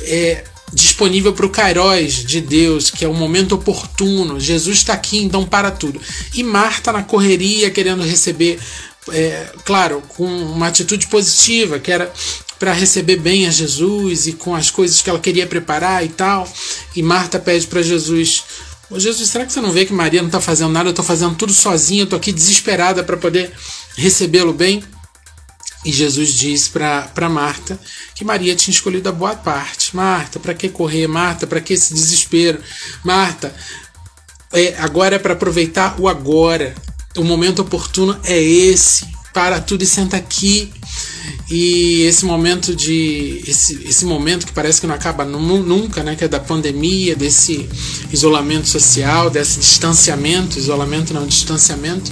é, 0.01 0.43
disponível 0.73 1.31
para 1.33 1.45
o 1.45 1.49
Kairos 1.49 2.25
de 2.25 2.41
Deus, 2.41 2.89
que 2.89 3.05
é 3.05 3.07
o 3.07 3.13
momento 3.13 3.55
oportuno. 3.55 4.39
Jesus 4.41 4.79
está 4.79 4.93
aqui, 4.93 5.19
então 5.19 5.45
para 5.45 5.71
tudo. 5.71 6.01
E 6.33 6.43
Marta 6.43 6.91
na 6.91 7.01
correria, 7.01 7.71
querendo 7.71 8.03
receber 8.03 8.59
é, 9.11 9.51
claro, 9.65 10.01
com 10.09 10.25
uma 10.25 10.67
atitude 10.67 11.07
positiva, 11.07 11.79
que 11.79 11.91
era 11.91 12.11
para 12.59 12.73
receber 12.73 13.15
bem 13.17 13.47
a 13.47 13.51
Jesus 13.51 14.27
e 14.27 14.33
com 14.33 14.53
as 14.53 14.69
coisas 14.69 15.01
que 15.01 15.09
ela 15.09 15.19
queria 15.19 15.47
preparar 15.47 16.05
e 16.05 16.09
tal. 16.09 16.51
E 16.95 17.01
Marta 17.01 17.39
pede 17.39 17.67
para 17.67 17.81
Jesus: 17.81 18.43
Ô 18.89 18.99
Jesus, 18.99 19.29
será 19.29 19.45
que 19.45 19.53
você 19.53 19.61
não 19.61 19.71
vê 19.71 19.85
que 19.85 19.93
Maria 19.93 20.21
não 20.21 20.27
está 20.27 20.41
fazendo 20.41 20.71
nada? 20.71 20.89
Eu 20.89 20.91
estou 20.91 21.05
fazendo 21.05 21.35
tudo 21.35 21.53
sozinha, 21.53 22.03
estou 22.03 22.17
aqui 22.17 22.31
desesperada 22.31 23.03
para 23.03 23.15
poder 23.15 23.51
recebê-lo 23.95 24.53
bem. 24.53 24.83
E 25.85 25.93
Jesus 25.93 26.33
diz 26.33 26.67
para 26.67 27.29
Marta 27.29 27.79
que 28.13 28.25
Maria 28.25 28.53
tinha 28.53 28.73
escolhido 28.73 29.07
a 29.07 29.13
boa 29.13 29.35
parte. 29.35 29.95
Marta, 29.95 30.37
para 30.37 30.53
que 30.53 30.67
correr? 30.67 31.07
Marta, 31.07 31.47
para 31.47 31.61
que 31.61 31.73
esse 31.73 31.93
desespero? 31.93 32.61
Marta, 33.01 33.55
é, 34.51 34.75
agora 34.79 35.15
é 35.15 35.19
para 35.19 35.33
aproveitar 35.33 35.95
o 35.99 36.07
agora 36.09 36.75
o 37.19 37.23
momento 37.23 37.61
oportuno 37.61 38.17
é 38.23 38.41
esse. 38.41 39.05
Para 39.33 39.59
tudo 39.59 39.83
e 39.83 39.85
senta 39.85 40.17
aqui. 40.17 40.71
E 41.49 42.03
esse 42.03 42.25
momento 42.25 42.75
de. 42.75 43.43
Esse, 43.47 43.83
esse 43.87 44.05
momento 44.05 44.45
que 44.45 44.53
parece 44.53 44.81
que 44.81 44.87
não 44.87 44.95
acaba 44.95 45.23
nunca, 45.25 46.03
né? 46.03 46.15
Que 46.15 46.23
é 46.23 46.27
da 46.27 46.39
pandemia, 46.39 47.15
desse 47.15 47.69
isolamento 48.11 48.67
social, 48.67 49.29
desse 49.29 49.59
distanciamento, 49.59 50.57
isolamento 50.57 51.13
não, 51.13 51.27
distanciamento, 51.27 52.11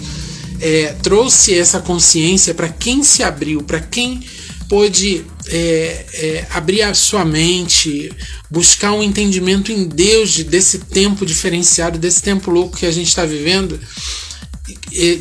é, 0.60 0.96
trouxe 1.02 1.58
essa 1.58 1.80
consciência 1.80 2.54
para 2.54 2.70
quem 2.70 3.04
se 3.04 3.24
abriu, 3.24 3.62
para 3.64 3.80
quem 3.80 4.24
pôde 4.70 5.26
é, 5.48 6.06
é, 6.14 6.48
abrir 6.52 6.82
a 6.82 6.94
sua 6.94 7.24
mente, 7.24 8.12
buscar 8.50 8.92
um 8.92 9.02
entendimento 9.02 9.72
em 9.72 9.88
Deus 9.88 10.38
desse 10.44 10.80
tempo 10.80 11.26
diferenciado, 11.26 11.98
desse 11.98 12.22
tempo 12.22 12.52
louco 12.52 12.78
que 12.78 12.86
a 12.86 12.92
gente 12.92 13.08
está 13.08 13.26
vivendo 13.26 13.80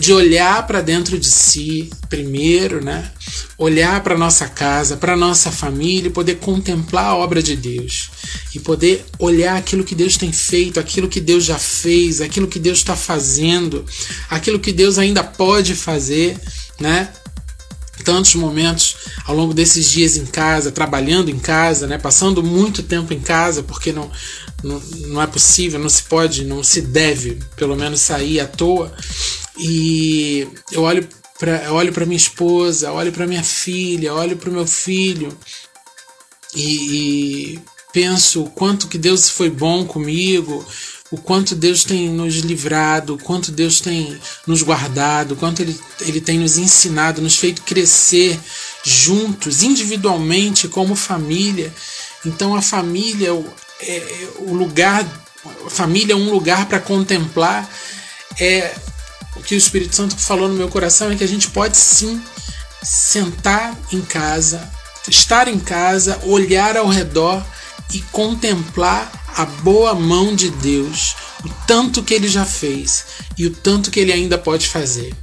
de 0.00 0.12
olhar 0.12 0.66
para 0.66 0.80
dentro 0.80 1.18
de 1.18 1.30
si 1.30 1.90
primeiro, 2.08 2.84
né? 2.84 3.10
Olhar 3.56 4.02
para 4.02 4.18
nossa 4.18 4.48
casa, 4.48 4.96
para 4.96 5.16
nossa 5.16 5.50
família, 5.50 6.08
e 6.08 6.12
poder 6.12 6.36
contemplar 6.36 7.06
a 7.06 7.16
obra 7.16 7.42
de 7.42 7.56
Deus 7.56 8.10
e 8.54 8.58
poder 8.58 9.04
olhar 9.18 9.56
aquilo 9.56 9.84
que 9.84 9.94
Deus 9.94 10.16
tem 10.16 10.32
feito, 10.32 10.80
aquilo 10.80 11.08
que 11.08 11.20
Deus 11.20 11.44
já 11.44 11.58
fez, 11.58 12.20
aquilo 12.20 12.48
que 12.48 12.58
Deus 12.58 12.78
está 12.78 12.96
fazendo, 12.96 13.84
aquilo 14.30 14.58
que 14.58 14.72
Deus 14.72 14.98
ainda 14.98 15.22
pode 15.22 15.74
fazer, 15.74 16.38
né? 16.80 17.10
Tantos 18.04 18.34
momentos 18.34 18.96
ao 19.24 19.34
longo 19.34 19.54
desses 19.54 19.90
dias 19.90 20.16
em 20.16 20.26
casa, 20.26 20.70
trabalhando 20.70 21.30
em 21.30 21.38
casa, 21.38 21.86
né? 21.86 21.98
Passando 21.98 22.42
muito 22.42 22.82
tempo 22.82 23.12
em 23.12 23.20
casa, 23.20 23.62
porque 23.62 23.92
não 23.92 24.10
não, 24.62 24.80
não 25.08 25.22
é 25.22 25.26
possível, 25.26 25.78
não 25.78 25.88
se 25.88 26.02
pode, 26.02 26.44
não 26.44 26.62
se 26.62 26.80
deve, 26.80 27.38
pelo 27.56 27.76
menos 27.76 28.00
sair 28.00 28.40
à 28.40 28.46
toa. 28.46 28.92
E 29.58 30.48
eu 30.72 30.82
olho 30.82 31.06
para 31.38 31.72
olho 31.72 31.92
para 31.92 32.06
minha 32.06 32.16
esposa, 32.16 32.92
olho 32.92 33.12
para 33.12 33.26
minha 33.26 33.44
filha, 33.44 34.14
olho 34.14 34.36
para 34.36 34.50
o 34.50 34.52
meu 34.52 34.66
filho 34.66 35.36
e, 36.54 37.54
e 37.54 37.60
penso 37.92 38.44
o 38.44 38.50
quanto 38.50 38.88
que 38.88 38.98
Deus 38.98 39.28
foi 39.28 39.50
bom 39.50 39.84
comigo, 39.84 40.64
o 41.10 41.18
quanto 41.18 41.54
Deus 41.54 41.84
tem 41.84 42.08
nos 42.08 42.36
livrado, 42.36 43.14
o 43.14 43.18
quanto 43.18 43.52
Deus 43.52 43.80
tem 43.80 44.18
nos 44.46 44.62
guardado, 44.62 45.32
o 45.32 45.36
quanto 45.36 45.62
Ele, 45.62 45.78
Ele 46.00 46.20
tem 46.20 46.38
nos 46.38 46.58
ensinado, 46.58 47.22
nos 47.22 47.36
feito 47.36 47.62
crescer 47.62 48.38
juntos, 48.84 49.62
individualmente, 49.62 50.68
como 50.68 50.96
família. 50.96 51.72
Então 52.24 52.56
a 52.56 52.62
família, 52.62 53.30
é, 53.80 53.96
é, 53.96 54.28
o 54.38 54.54
lugar, 54.54 55.04
a 55.66 55.70
família 55.70 56.12
é 56.12 56.16
um 56.16 56.30
lugar 56.30 56.66
para 56.66 56.80
contemplar. 56.80 57.68
É 58.38 58.74
o 59.36 59.42
que 59.42 59.54
o 59.54 59.58
Espírito 59.58 59.94
Santo 59.94 60.16
falou 60.16 60.48
no 60.48 60.54
meu 60.54 60.68
coração 60.68 61.10
é 61.10 61.16
que 61.16 61.24
a 61.24 61.28
gente 61.28 61.50
pode 61.50 61.76
sim 61.76 62.20
sentar 62.82 63.76
em 63.92 64.00
casa, 64.00 64.70
estar 65.08 65.46
em 65.48 65.58
casa, 65.58 66.18
olhar 66.24 66.76
ao 66.76 66.88
redor 66.88 67.44
e 67.92 68.00
contemplar 68.02 69.12
a 69.36 69.44
boa 69.44 69.94
mão 69.94 70.34
de 70.34 70.50
Deus, 70.50 71.14
o 71.44 71.48
tanto 71.66 72.02
que 72.02 72.14
ele 72.14 72.28
já 72.28 72.44
fez 72.44 73.04
e 73.36 73.46
o 73.46 73.50
tanto 73.50 73.90
que 73.90 74.00
ele 74.00 74.12
ainda 74.12 74.38
pode 74.38 74.66
fazer. 74.66 75.14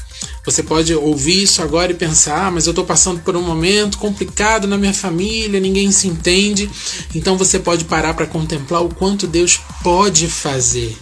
Você 0.46 0.62
pode 0.62 0.94
ouvir 0.94 1.44
isso 1.44 1.62
agora 1.62 1.92
e 1.92 1.96
pensar: 1.96 2.48
ah, 2.48 2.52
mas 2.52 2.66
eu 2.66 2.72
estou 2.72 2.86
passando 2.86 3.22
por 3.22 3.36
um 3.36 3.42
momento 3.42 3.98
complicado 3.98 4.68
na 4.68 4.78
minha 4.78 4.94
família, 4.94 5.60
ninguém 5.60 5.92
se 5.92 6.08
entende. 6.08 6.70
Então 7.16 7.38
você 7.38 7.60
pode 7.60 7.86
parar 7.86 8.14
para 8.14 8.28
contemplar 8.28 8.84
o 8.84 8.94
quanto 8.94 9.26
Deus 9.26 9.60
pode 9.82 10.28
fazer. 10.28 10.98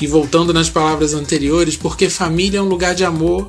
E 0.00 0.06
voltando 0.06 0.54
nas 0.54 0.70
palavras 0.70 1.12
anteriores, 1.12 1.76
porque 1.76 2.08
família 2.08 2.58
é 2.58 2.62
um 2.62 2.68
lugar 2.68 2.94
de 2.94 3.04
amor 3.04 3.48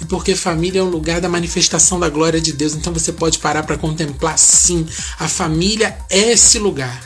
e 0.00 0.04
porque 0.04 0.34
família 0.34 0.80
é 0.80 0.82
um 0.82 0.90
lugar 0.90 1.20
da 1.20 1.28
manifestação 1.28 1.98
da 1.98 2.10
glória 2.10 2.40
de 2.40 2.52
Deus. 2.52 2.74
Então 2.74 2.92
você 2.92 3.12
pode 3.12 3.38
parar 3.38 3.62
para 3.62 3.78
contemplar 3.78 4.38
sim. 4.38 4.86
A 5.18 5.28
família 5.28 5.96
é 6.10 6.32
esse 6.32 6.58
lugar. 6.58 7.02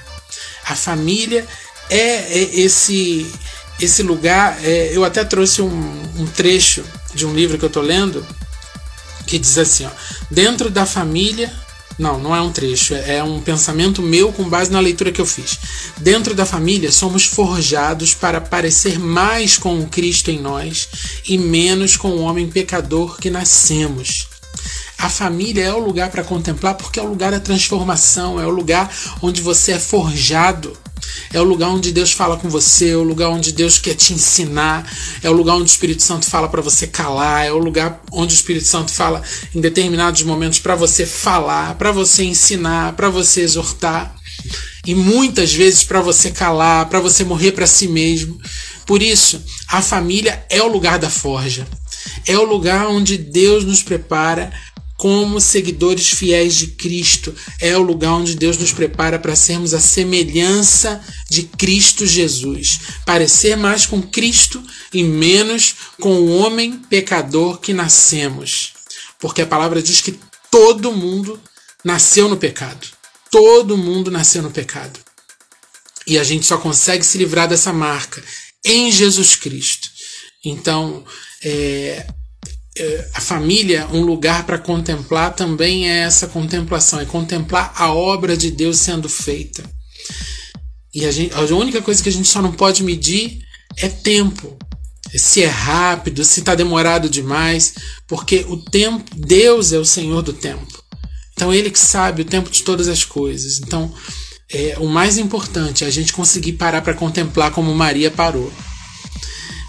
A 0.65 0.75
família 0.75 1.47
é, 1.89 1.99
é 1.99 2.61
esse 2.61 3.31
esse 3.81 4.03
lugar. 4.03 4.59
É, 4.65 4.91
eu 4.93 5.05
até 5.05 5.25
trouxe 5.25 5.63
um, 5.63 6.03
um 6.17 6.27
trecho 6.27 6.83
de 7.15 7.27
um 7.27 7.35
livro 7.35 7.59
que 7.59 7.65
eu 7.65 7.69
estou 7.69 7.83
lendo 7.83 8.25
que 9.29 9.39
diz 9.39 9.59
assim: 9.59 9.87
ó, 9.87 9.91
dentro 10.31 10.71
da 10.71 10.87
família. 10.87 11.53
Não, 11.99 12.17
não 12.17 12.33
é 12.33 12.41
um 12.41 12.53
trecho, 12.53 12.95
é 12.95 13.25
um 13.25 13.41
pensamento 13.41 14.01
meu 14.01 14.33
com 14.33 14.49
base 14.49 14.71
na 14.71 14.79
leitura 14.79 15.11
que 15.11 15.21
eu 15.21 15.27
fiz. 15.27 15.59
Dentro 15.97 16.33
da 16.33 16.47
família, 16.47 16.93
somos 16.93 17.25
forjados 17.25 18.15
para 18.15 18.41
parecer 18.41 19.01
mais 19.01 19.59
com 19.59 19.81
o 19.81 19.89
Cristo 19.89 20.31
em 20.31 20.39
nós 20.39 20.89
e 21.29 21.37
menos 21.37 21.97
com 21.97 22.11
o 22.11 22.21
homem 22.21 22.49
pecador 22.49 23.19
que 23.19 23.31
nascemos. 23.31 24.29
A 24.97 25.09
família 25.09 25.65
é 25.65 25.73
o 25.73 25.81
lugar 25.81 26.09
para 26.09 26.23
contemplar 26.23 26.75
porque 26.75 27.01
é 27.01 27.03
o 27.03 27.09
lugar 27.09 27.33
da 27.33 27.41
transformação, 27.41 28.41
é 28.41 28.47
o 28.47 28.51
lugar 28.51 28.89
onde 29.21 29.41
você 29.41 29.73
é 29.73 29.81
forjado 29.81 30.79
é 31.33 31.41
o 31.41 31.45
lugar 31.45 31.69
onde 31.69 31.93
Deus 31.93 32.13
fala 32.13 32.37
com 32.37 32.49
você, 32.49 32.91
é 32.91 32.97
o 32.97 33.03
lugar 33.03 33.29
onde 33.29 33.53
Deus 33.53 33.79
quer 33.79 33.95
te 33.95 34.13
ensinar, 34.13 34.91
é 35.23 35.29
o 35.29 35.33
lugar 35.33 35.55
onde 35.55 35.65
o 35.65 35.73
Espírito 35.73 36.03
Santo 36.03 36.27
fala 36.27 36.49
para 36.49 36.63
você 36.63 36.87
calar, 36.87 37.47
é 37.47 37.53
o 37.53 37.59
lugar 37.59 38.03
onde 38.13 38.35
o 38.35 38.37
Espírito 38.37 38.67
Santo 38.67 38.91
fala 38.91 39.23
em 39.55 39.61
determinados 39.61 40.23
momentos 40.23 40.59
para 40.59 40.75
você 40.75 41.05
falar, 41.07 41.75
para 41.75 41.93
você 41.93 42.25
ensinar, 42.25 42.95
para 42.95 43.09
você 43.09 43.43
exortar 43.43 44.15
e 44.87 44.95
muitas 44.95 45.53
vezes 45.53 45.85
para 45.85 46.01
você 46.01 46.31
calar, 46.31 46.89
para 46.89 47.01
você 47.01 47.25
morrer 47.25 47.53
para 47.53 47.67
si 47.67 47.89
mesmo. 47.89 48.39
Por 48.87 49.03
isso, 49.03 49.45
a 49.69 49.83
família 49.83 50.47
é 50.49 50.63
o 50.63 50.67
lugar 50.69 50.99
da 50.99 51.11
forja. 51.11 51.67
É 52.27 52.39
o 52.39 52.45
lugar 52.45 52.87
onde 52.87 53.19
Deus 53.19 53.65
nos 53.65 53.83
prepara 53.83 54.51
como 54.99 55.41
seguidores 55.41 56.11
fiéis 56.11 56.57
de 56.57 56.67
Cristo, 56.67 57.33
é 57.61 57.79
o 57.79 57.83
lugar 57.83 58.15
onde 58.15 58.35
Deus 58.35 58.59
nos 58.59 58.73
prepara 58.73 59.17
para 59.17 59.37
sermos 59.37 59.73
a 59.73 59.79
semelhança 59.79 61.01
de 61.31 61.45
Cristo 61.45 62.05
Jesus. 62.05 62.81
Parecer 63.07 63.57
mais 63.57 63.87
com 63.87 64.03
Cristo 64.03 64.61
e 64.93 65.05
menos 65.05 65.77
com 66.01 66.15
o 66.15 66.37
homem 66.39 66.73
pecador 66.91 67.61
que 67.61 67.73
nascemos. 67.73 68.73
Porque 69.21 69.43
a 69.43 69.47
palavra 69.47 69.81
diz 69.81 70.01
que 70.01 70.19
todo 70.51 70.91
mundo 70.91 71.41
nasceu 71.85 72.29
no 72.29 72.37
pecado. 72.37 72.85
Todo 73.31 73.79
mundo 73.79 74.11
nasceu 74.11 74.43
no 74.43 74.51
pecado. 74.51 74.99
E 76.09 76.19
a 76.19 76.25
gente 76.25 76.45
só 76.45 76.59
consegue 76.59 77.05
se 77.05 77.19
livrar 77.19 77.47
dessa 77.47 77.73
marca 77.73 78.21
em 78.65 78.91
Jesus 78.91 79.37
Cristo. 79.37 79.89
Então, 80.45 81.05
é, 81.45 82.05
a 83.15 83.21
família, 83.21 83.87
um 83.93 84.03
lugar 84.03 84.45
para 84.45 84.59
contemplar, 84.59 85.35
também 85.35 85.91
é 85.91 86.01
essa 86.01 86.27
contemplação, 86.27 87.01
é 87.01 87.05
contemplar 87.05 87.73
a 87.77 87.93
obra 87.93 88.37
de 88.37 88.51
Deus 88.51 88.79
sendo 88.79 89.09
feita. 89.09 89.65
E 90.95 91.05
a, 91.05 91.11
gente, 91.11 91.35
a 91.35 91.41
única 91.55 91.83
coisa 91.83 92.03
que 92.03 92.09
a 92.09 92.13
gente 92.13 92.29
só 92.29 92.41
não 92.41 92.53
pode 92.53 92.83
medir 92.83 93.41
é 93.77 93.89
tempo. 93.89 94.57
Se 95.15 95.43
é 95.43 95.47
rápido, 95.47 96.25
se 96.25 96.41
está 96.41 96.55
demorado 96.55 97.09
demais, 97.09 97.75
porque 98.07 98.45
o 98.49 98.57
tempo, 98.57 99.05
Deus 99.17 99.73
é 99.73 99.79
o 99.79 99.85
Senhor 99.85 100.23
do 100.23 100.33
tempo. 100.33 100.83
Então 101.33 101.55
Ele 101.55 101.71
que 101.71 101.79
sabe 101.79 102.23
o 102.23 102.25
tempo 102.25 102.51
de 102.51 102.63
todas 102.63 102.89
as 102.89 103.05
coisas. 103.05 103.59
Então, 103.59 103.93
é, 104.51 104.77
o 104.79 104.87
mais 104.87 105.19
importante 105.19 105.85
é 105.85 105.87
a 105.87 105.91
gente 105.91 106.13
conseguir 106.13 106.55
parar 106.55 106.83
para 106.83 106.95
contemplar 106.95 107.53
como 107.53 107.75
Maria 107.75 108.11
parou. 108.11 108.53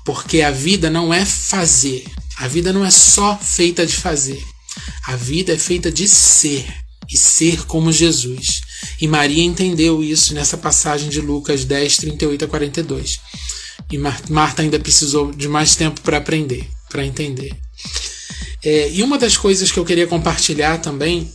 Porque 0.06 0.42
a 0.42 0.52
vida 0.52 0.90
não 0.90 1.14
é 1.14 1.24
fazer, 1.26 2.06
a 2.40 2.48
vida 2.48 2.72
não 2.72 2.86
é 2.86 2.90
só 2.90 3.38
feita 3.38 3.86
de 3.86 3.94
fazer. 3.94 4.42
A 5.08 5.16
vida 5.18 5.54
é 5.54 5.58
feita 5.58 5.92
de 5.92 6.08
ser 6.08 6.66
e 7.12 7.18
ser 7.18 7.66
como 7.66 7.92
Jesus. 7.92 8.62
E 9.02 9.08
Maria 9.08 9.44
entendeu 9.44 10.02
isso 10.02 10.34
nessa 10.34 10.58
passagem 10.58 11.10
de 11.10 11.20
Lucas 11.20 11.66
10, 11.66 11.98
38 11.98 12.46
a 12.46 12.48
42. 12.48 13.20
E 13.92 13.98
Marta 13.98 14.62
ainda 14.62 14.80
precisou 14.80 15.34
de 15.34 15.50
mais 15.50 15.76
tempo 15.76 16.00
para 16.00 16.18
aprender, 16.18 16.66
para 16.90 17.06
entender. 17.06 17.54
É, 18.64 18.90
e 18.90 19.04
uma 19.04 19.18
das 19.18 19.36
coisas 19.36 19.70
que 19.70 19.80
eu 19.80 19.86
queria 19.86 20.08
compartilhar 20.08 20.78
também, 20.78 21.30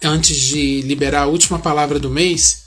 antes 0.00 0.36
de 0.36 0.82
liberar 0.82 1.22
a 1.22 1.26
última 1.26 1.58
palavra 1.58 1.98
do 1.98 2.10
mês, 2.10 2.66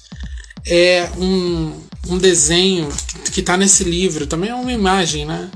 é 0.67 1.09
um, 1.17 1.79
um 2.09 2.17
desenho 2.17 2.89
que 3.31 3.39
está 3.39 3.55
nesse 3.55 3.85
livro, 3.85 4.27
também 4.27 4.49
é 4.49 4.55
uma 4.55 4.73
imagem, 4.73 5.25
né? 5.25 5.49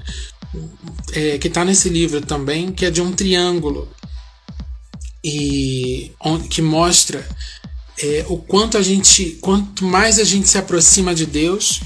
É, 1.13 1.37
que 1.37 1.47
está 1.47 1.63
nesse 1.63 1.89
livro 1.89 2.21
também, 2.21 2.71
que 2.71 2.85
é 2.85 2.91
de 2.91 3.01
um 3.01 3.11
triângulo 3.11 3.87
e 5.23 6.11
que 6.49 6.61
mostra 6.61 7.25
é, 8.01 8.25
o 8.27 8.37
quanto 8.37 8.77
a 8.77 8.81
gente, 8.81 9.37
quanto 9.39 9.85
mais 9.85 10.19
a 10.19 10.23
gente 10.23 10.49
se 10.49 10.57
aproxima 10.57 11.15
de 11.15 11.25
Deus, 11.25 11.81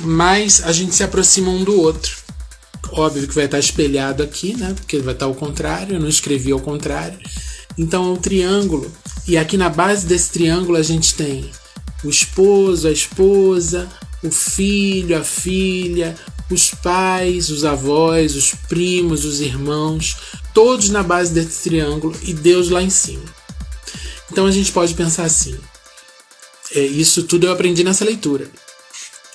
mais 0.00 0.62
a 0.64 0.72
gente 0.72 0.94
se 0.94 1.02
aproxima 1.02 1.50
um 1.50 1.62
do 1.62 1.80
outro. 1.80 2.16
Óbvio 2.92 3.28
que 3.28 3.34
vai 3.34 3.44
estar 3.44 3.58
espelhado 3.58 4.22
aqui, 4.22 4.54
né? 4.56 4.72
Porque 4.74 4.98
vai 4.98 5.14
estar 5.14 5.26
ao 5.26 5.34
contrário, 5.34 5.96
eu 5.96 6.00
não 6.00 6.08
escrevi 6.08 6.52
ao 6.52 6.60
contrário. 6.60 7.18
Então 7.76 8.06
é 8.06 8.12
um 8.12 8.16
triângulo. 8.16 8.90
E 9.26 9.36
aqui 9.36 9.56
na 9.56 9.68
base 9.68 10.06
desse 10.06 10.30
triângulo 10.30 10.78
a 10.78 10.82
gente 10.82 11.14
tem 11.14 11.50
o 12.04 12.08
esposo, 12.08 12.88
a 12.88 12.92
esposa, 12.92 13.88
o 14.22 14.30
filho, 14.30 15.18
a 15.18 15.24
filha, 15.24 16.16
os 16.50 16.70
pais, 16.70 17.50
os 17.50 17.64
avós, 17.64 18.36
os 18.36 18.54
primos, 18.68 19.24
os 19.24 19.40
irmãos, 19.40 20.16
todos 20.54 20.90
na 20.90 21.02
base 21.02 21.32
desse 21.32 21.64
triângulo 21.64 22.16
e 22.22 22.32
Deus 22.32 22.70
lá 22.70 22.82
em 22.82 22.90
cima. 22.90 23.24
Então 24.30 24.46
a 24.46 24.50
gente 24.50 24.72
pode 24.72 24.94
pensar 24.94 25.24
assim. 25.24 25.58
É, 26.74 26.80
isso 26.80 27.24
tudo 27.24 27.46
eu 27.46 27.52
aprendi 27.52 27.82
nessa 27.82 28.04
leitura. 28.04 28.48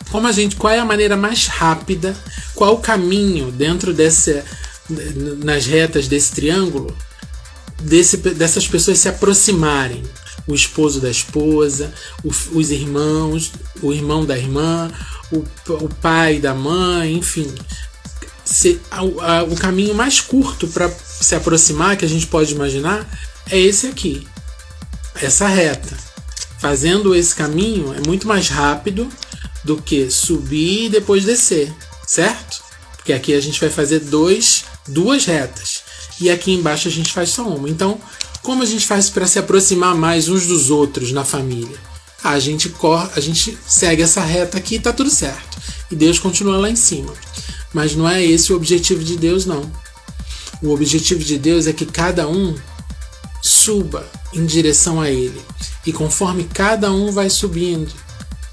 Como 0.09 0.27
a 0.27 0.31
gente, 0.31 0.55
qual 0.55 0.73
é 0.73 0.79
a 0.79 0.85
maneira 0.85 1.15
mais 1.15 1.47
rápida, 1.47 2.15
qual 2.55 2.73
o 2.73 2.81
caminho 2.81 3.51
dentro 3.51 3.93
dessa 3.93 4.43
nas 5.43 5.65
retas 5.65 6.07
desse 6.07 6.33
triângulo 6.33 6.93
desse, 7.81 8.17
dessas 8.17 8.67
pessoas 8.67 8.99
se 8.99 9.09
aproximarem 9.09 10.03
o 10.51 10.55
esposo 10.55 10.99
da 10.99 11.09
esposa, 11.09 11.93
os 12.23 12.71
irmãos, 12.71 13.51
o 13.81 13.93
irmão 13.93 14.25
da 14.25 14.37
irmã, 14.37 14.91
o, 15.31 15.89
pai 16.01 16.39
da 16.39 16.53
mãe, 16.53 17.13
enfim. 17.13 17.53
O 19.49 19.55
caminho 19.55 19.95
mais 19.95 20.19
curto 20.19 20.67
para 20.67 20.89
se 20.89 21.35
aproximar, 21.35 21.95
que 21.95 22.05
a 22.05 22.09
gente 22.09 22.27
pode 22.27 22.53
imaginar, 22.53 23.07
é 23.49 23.57
esse 23.57 23.87
aqui. 23.87 24.27
Essa 25.21 25.47
reta. 25.47 25.97
Fazendo 26.59 27.15
esse 27.15 27.33
caminho 27.33 27.93
é 27.93 28.05
muito 28.05 28.27
mais 28.27 28.49
rápido 28.49 29.09
do 29.63 29.81
que 29.81 30.11
subir 30.11 30.85
e 30.85 30.89
depois 30.89 31.23
descer, 31.23 31.73
certo? 32.05 32.61
Porque 32.95 33.13
aqui 33.13 33.33
a 33.33 33.41
gente 33.41 33.59
vai 33.59 33.69
fazer 33.69 33.99
dois, 33.99 34.65
duas 34.87 35.25
retas. 35.25 35.81
E 36.19 36.29
aqui 36.29 36.51
embaixo 36.51 36.87
a 36.87 36.91
gente 36.91 37.11
faz 37.11 37.29
só 37.29 37.47
uma. 37.47 37.67
Então, 37.67 37.99
como 38.41 38.63
a 38.63 38.65
gente 38.65 38.85
faz 38.87 39.09
para 39.09 39.27
se 39.27 39.39
aproximar 39.39 39.95
mais 39.95 40.29
uns 40.29 40.47
dos 40.47 40.69
outros 40.69 41.11
na 41.11 41.23
família? 41.23 41.91
a 42.23 42.39
gente 42.39 42.69
corre, 42.69 43.09
a 43.15 43.19
gente 43.19 43.57
segue 43.67 44.01
essa 44.01 44.21
reta 44.21 44.57
aqui 44.57 44.75
e 44.75 44.79
tá 44.79 44.93
tudo 44.93 45.09
certo. 45.09 45.59
E 45.89 45.95
Deus 45.95 46.19
continua 46.19 46.57
lá 46.57 46.69
em 46.69 46.75
cima. 46.75 47.13
Mas 47.73 47.95
não 47.95 48.07
é 48.07 48.23
esse 48.23 48.53
o 48.53 48.55
objetivo 48.55 49.03
de 49.03 49.17
Deus, 49.17 49.45
não. 49.45 49.69
O 50.61 50.71
objetivo 50.71 51.23
de 51.23 51.37
Deus 51.37 51.65
é 51.65 51.73
que 51.73 51.85
cada 51.85 52.27
um 52.27 52.55
suba 53.41 54.05
em 54.33 54.45
direção 54.45 55.01
a 55.01 55.09
Ele. 55.09 55.41
E 55.85 55.91
conforme 55.91 56.43
cada 56.43 56.91
um 56.91 57.11
vai 57.11 57.29
subindo, 57.29 57.91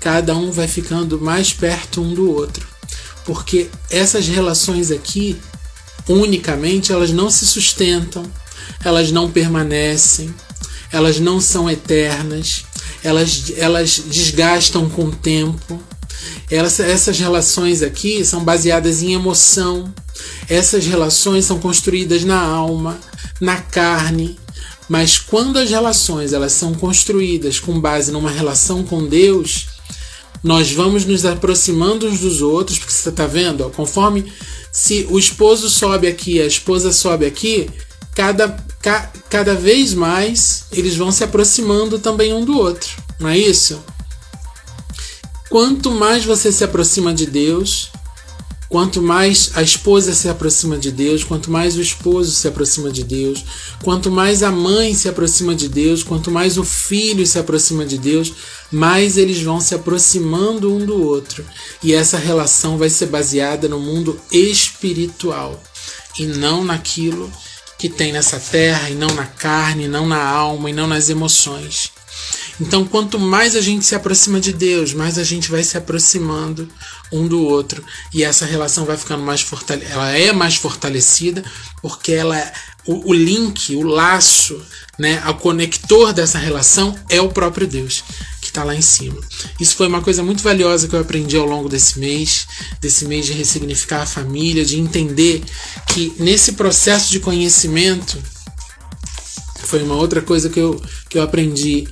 cada 0.01 0.35
um 0.35 0.51
vai 0.51 0.67
ficando 0.67 1.21
mais 1.21 1.53
perto 1.53 2.01
um 2.01 2.15
do 2.15 2.31
outro. 2.33 2.67
Porque 3.27 3.69
essas 3.91 4.27
relações 4.27 4.91
aqui, 4.91 5.39
unicamente, 6.09 6.91
elas 6.91 7.11
não 7.11 7.29
se 7.29 7.45
sustentam, 7.45 8.25
elas 8.85 9.11
não 9.11 9.31
permanecem, 9.31 10.35
elas 10.93 11.21
não 11.21 11.41
são 11.41 11.69
eternas, 11.69 12.65
elas, 13.03 13.53
elas 13.57 14.03
desgastam 14.07 14.89
com 14.89 15.07
o 15.07 15.13
tempo. 15.15 15.83
Elas, 16.51 16.81
essas 16.81 17.19
relações 17.19 17.83
aqui 17.83 18.25
são 18.25 18.43
baseadas 18.43 19.03
em 19.03 19.13
emoção. 19.13 19.93
Essas 20.49 20.87
relações 20.87 21.45
são 21.45 21.59
construídas 21.59 22.25
na 22.25 22.41
alma, 22.41 22.99
na 23.41 23.57
carne. 23.57 24.39
Mas 24.89 25.19
quando 25.19 25.59
as 25.59 25.69
relações 25.69 26.33
elas 26.33 26.53
são 26.53 26.73
construídas 26.75 27.61
com 27.61 27.79
base 27.79 28.11
numa 28.11 28.31
relação 28.31 28.83
com 28.83 29.07
Deus, 29.07 29.67
nós 30.43 30.73
vamos 30.73 31.05
nos 31.05 31.27
aproximando 31.27 32.07
uns 32.09 32.21
dos 32.21 32.41
outros, 32.41 32.79
porque 32.79 32.93
você 32.93 33.11
está 33.11 33.27
vendo, 33.27 33.67
ó, 33.67 33.69
conforme 33.69 34.33
se 34.73 35.07
o 35.11 35.19
esposo 35.19 35.69
sobe 35.69 36.07
aqui, 36.07 36.41
a 36.41 36.47
esposa 36.47 36.93
sobe 36.93 37.27
aqui, 37.27 37.69
cada, 38.19 38.49
ca, 38.83 39.13
cada 39.31 39.55
vez 39.55 39.95
mais 39.95 40.65
eles 40.73 40.97
vão 40.97 41.13
se 41.13 41.23
aproximando 41.23 42.01
também 42.01 42.35
um 42.35 42.45
do 42.45 42.59
outro, 42.59 42.91
não 43.21 43.29
é 43.29 43.39
isso? 43.39 43.81
Quanto 45.49 45.93
mais 45.93 46.25
você 46.25 46.51
se 46.51 46.65
aproxima 46.65 47.15
de 47.15 47.27
Deus, 47.27 47.93
quanto 48.69 49.01
mais 49.01 49.53
a 49.55 49.63
esposa 49.63 50.13
se 50.17 50.29
aproxima 50.29 50.77
de 50.77 50.91
Deus, 50.91 51.23
quanto 51.23 51.49
mais 51.49 51.77
o 51.77 51.81
esposo 51.81 52.33
se 52.33 52.49
aproxima 52.49 52.91
de 52.91 53.05
Deus, 53.05 53.45
quanto 53.85 54.11
mais 54.11 54.43
a 54.43 54.51
mãe 54.51 54.97
se 54.97 55.09
aproxima 55.09 55.55
de 55.55 55.69
Deus, 55.69 56.03
quanto 56.03 56.29
mais 56.29 56.59
o 56.59 56.65
filho 56.65 57.25
se 57.25 57.39
aproxima 57.39 57.87
de 57.87 57.99
Deus, 57.99 58.35
mais 58.73 59.17
eles 59.17 59.41
vão 59.41 59.61
se 59.61 59.77
aproximando 59.77 60.75
um 60.75 60.85
do 60.85 61.01
outro. 61.01 61.47
E 61.81 61.95
essa 61.95 62.19
relação 62.19 62.77
vai 62.77 62.91
ser 62.91 63.07
baseada 63.07 63.69
no 63.69 63.79
mundo 63.79 64.21
espiritual 64.33 65.63
e 66.19 66.27
não 66.27 66.65
naquilo 66.65 67.31
que 67.79 67.89
tem 67.89 68.13
nessa 68.13 68.41
terra, 68.41 68.91
e 68.91 68.95
não 68.95 69.09
na 69.15 69.25
carne, 69.25 69.87
não 69.87 70.07
na 70.07 70.23
alma, 70.23 70.69
e 70.69 70.73
não 70.73 70.87
nas 70.87 71.09
emoções. 71.09 71.93
Então, 72.61 72.85
quanto 72.85 73.19
mais 73.19 73.55
a 73.55 73.61
gente 73.61 73.85
se 73.85 73.95
aproxima 73.95 74.41
de 74.41 74.53
Deus, 74.53 74.93
mais 74.93 75.17
a 75.17 75.23
gente 75.23 75.49
vai 75.49 75.63
se 75.63 75.79
aproximando 75.79 76.69
um 77.13 77.27
do 77.27 77.41
outro 77.41 77.85
e 78.13 78.25
essa 78.25 78.45
relação 78.45 78.85
vai 78.85 78.97
ficando 78.97 79.23
mais 79.23 79.41
fortalecida. 79.41 79.93
Ela 79.93 80.11
é 80.11 80.33
mais 80.33 80.57
fortalecida 80.57 81.45
porque 81.81 82.13
ela 82.13 82.37
é 82.37 82.53
o, 82.85 83.11
o 83.11 83.15
link, 83.15 83.77
o 83.77 83.83
laço, 83.83 84.61
né, 84.99 85.23
o 85.29 85.35
conector 85.35 86.13
dessa 86.13 86.39
relação 86.39 86.99
é 87.09 87.21
o 87.21 87.29
próprio 87.29 87.67
Deus 87.67 88.03
está 88.59 88.65
lá 88.65 88.75
em 88.75 88.83
cima. 88.83 89.21
Isso 89.61 89.77
foi 89.77 89.87
uma 89.87 90.03
coisa 90.03 90.23
muito 90.23 90.43
valiosa 90.43 90.89
que 90.89 90.95
eu 90.95 91.01
aprendi 91.01 91.37
ao 91.37 91.47
longo 91.47 91.69
desse 91.69 91.99
mês, 91.99 92.47
desse 92.81 93.05
mês 93.05 93.25
de 93.27 93.33
ressignificar 93.33 94.03
a 94.03 94.07
família, 94.07 94.65
de 94.65 94.79
entender 94.79 95.43
que 95.87 96.13
nesse 96.19 96.53
processo 96.53 97.11
de 97.11 97.21
conhecimento 97.21 98.19
foi 99.63 99.83
uma 99.83 99.95
outra 99.95 100.21
coisa 100.21 100.49
que 100.49 100.59
eu, 100.59 100.83
que 101.09 101.19
eu 101.19 101.23
aprendi. 101.23 101.87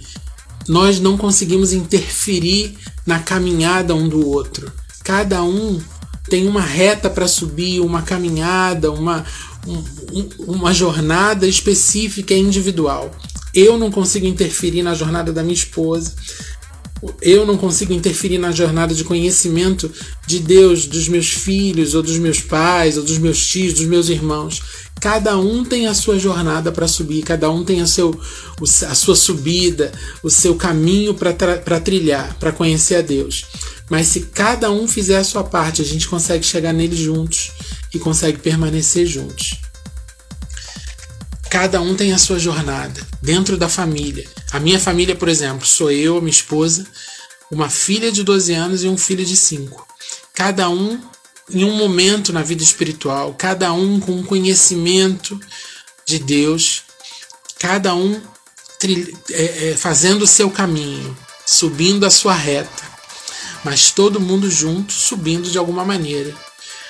Nós 0.66 0.98
não 0.98 1.16
conseguimos 1.16 1.72
interferir 1.72 2.76
na 3.06 3.20
caminhada 3.20 3.94
um 3.94 4.08
do 4.08 4.26
outro. 4.28 4.72
Cada 5.04 5.42
um 5.44 5.80
tem 6.28 6.48
uma 6.48 6.60
reta 6.60 7.08
para 7.08 7.28
subir, 7.28 7.80
uma 7.80 8.02
caminhada, 8.02 8.90
uma, 8.90 9.24
um, 9.66 10.28
uma 10.54 10.74
jornada 10.74 11.46
específica 11.46 12.34
e 12.34 12.40
individual. 12.40 13.12
Eu 13.54 13.78
não 13.78 13.90
consigo 13.90 14.26
interferir 14.26 14.82
na 14.82 14.94
jornada 14.94 15.32
da 15.32 15.42
minha 15.42 15.54
esposa. 15.54 16.14
Eu 17.20 17.44
não 17.44 17.56
consigo 17.56 17.92
interferir 17.92 18.38
na 18.38 18.52
jornada 18.52 18.94
de 18.94 19.04
conhecimento 19.04 19.90
de 20.26 20.38
Deus 20.38 20.86
dos 20.86 21.08
meus 21.08 21.28
filhos, 21.28 21.94
ou 21.94 22.02
dos 22.02 22.18
meus 22.18 22.40
pais, 22.40 22.96
ou 22.96 23.04
dos 23.04 23.18
meus 23.18 23.46
tios, 23.46 23.74
dos 23.74 23.86
meus 23.86 24.08
irmãos. 24.08 24.62
Cada 25.00 25.36
um 25.36 25.62
tem 25.62 25.86
a 25.86 25.94
sua 25.94 26.18
jornada 26.18 26.72
para 26.72 26.88
subir, 26.88 27.22
cada 27.22 27.50
um 27.50 27.64
tem 27.64 27.82
a, 27.82 27.86
seu, 27.86 28.18
a 28.88 28.94
sua 28.94 29.14
subida, 29.14 29.92
o 30.22 30.30
seu 30.30 30.54
caminho 30.54 31.14
para 31.14 31.80
trilhar, 31.80 32.34
para 32.38 32.50
conhecer 32.50 32.96
a 32.96 33.02
Deus. 33.02 33.44
Mas 33.90 34.06
se 34.06 34.20
cada 34.20 34.70
um 34.70 34.88
fizer 34.88 35.18
a 35.18 35.24
sua 35.24 35.44
parte, 35.44 35.82
a 35.82 35.84
gente 35.84 36.08
consegue 36.08 36.44
chegar 36.44 36.72
nele 36.72 36.96
juntos 36.96 37.52
e 37.94 37.98
consegue 37.98 38.38
permanecer 38.38 39.06
juntos. 39.06 39.60
Cada 41.50 41.80
um 41.80 41.94
tem 41.94 42.12
a 42.12 42.18
sua 42.18 42.38
jornada 42.38 43.00
dentro 43.22 43.56
da 43.56 43.68
família. 43.68 44.26
A 44.56 44.58
minha 44.58 44.80
família, 44.80 45.14
por 45.14 45.28
exemplo, 45.28 45.66
sou 45.66 45.90
eu, 45.90 46.18
minha 46.18 46.30
esposa, 46.30 46.86
uma 47.50 47.68
filha 47.68 48.10
de 48.10 48.22
12 48.22 48.54
anos 48.54 48.82
e 48.82 48.88
um 48.88 48.96
filho 48.96 49.22
de 49.22 49.36
5. 49.36 49.86
Cada 50.32 50.70
um 50.70 50.98
em 51.50 51.62
um 51.62 51.76
momento 51.76 52.32
na 52.32 52.40
vida 52.42 52.62
espiritual, 52.62 53.34
cada 53.34 53.70
um 53.74 54.00
com 54.00 54.12
um 54.12 54.22
conhecimento 54.22 55.38
de 56.06 56.18
Deus, 56.18 56.84
cada 57.58 57.94
um 57.94 58.18
é, 59.30 59.72
é, 59.72 59.76
fazendo 59.76 60.22
o 60.22 60.26
seu 60.26 60.50
caminho, 60.50 61.14
subindo 61.44 62.06
a 62.06 62.10
sua 62.10 62.32
reta, 62.32 62.82
mas 63.62 63.90
todo 63.90 64.18
mundo 64.18 64.50
junto, 64.50 64.90
subindo 64.90 65.50
de 65.50 65.58
alguma 65.58 65.84
maneira, 65.84 66.34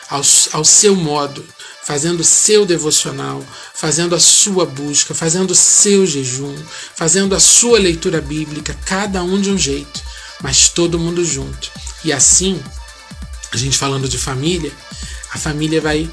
ao, 0.09 0.23
ao 0.53 0.65
seu 0.65 0.95
modo, 0.95 1.45
fazendo 1.87 2.19
o 2.19 2.25
seu 2.25 2.67
devocional, 2.67 3.45
fazendo 3.73 4.17
a 4.17 4.19
sua 4.19 4.67
busca, 4.67 5.15
fazendo 5.15 5.53
o 5.53 5.55
seu 5.55 6.05
jejum, 6.05 6.53
fazendo 6.97 7.33
a 7.33 7.39
sua 7.39 7.79
leitura 7.79 8.21
bíblica, 8.21 8.77
cada 8.85 9.23
um 9.23 9.41
de 9.41 9.53
um 9.53 9.57
jeito, 9.57 10.03
mas 10.43 10.69
todo 10.69 10.99
mundo 10.99 11.25
junto. 11.25 11.71
E 12.05 12.13
assim 12.13 12.61
a 13.53 13.57
gente 13.57 13.79
falando 13.79 14.09
de 14.09 14.19
família, 14.19 14.73
a 15.33 15.39
família 15.39 15.81
vai 15.81 16.11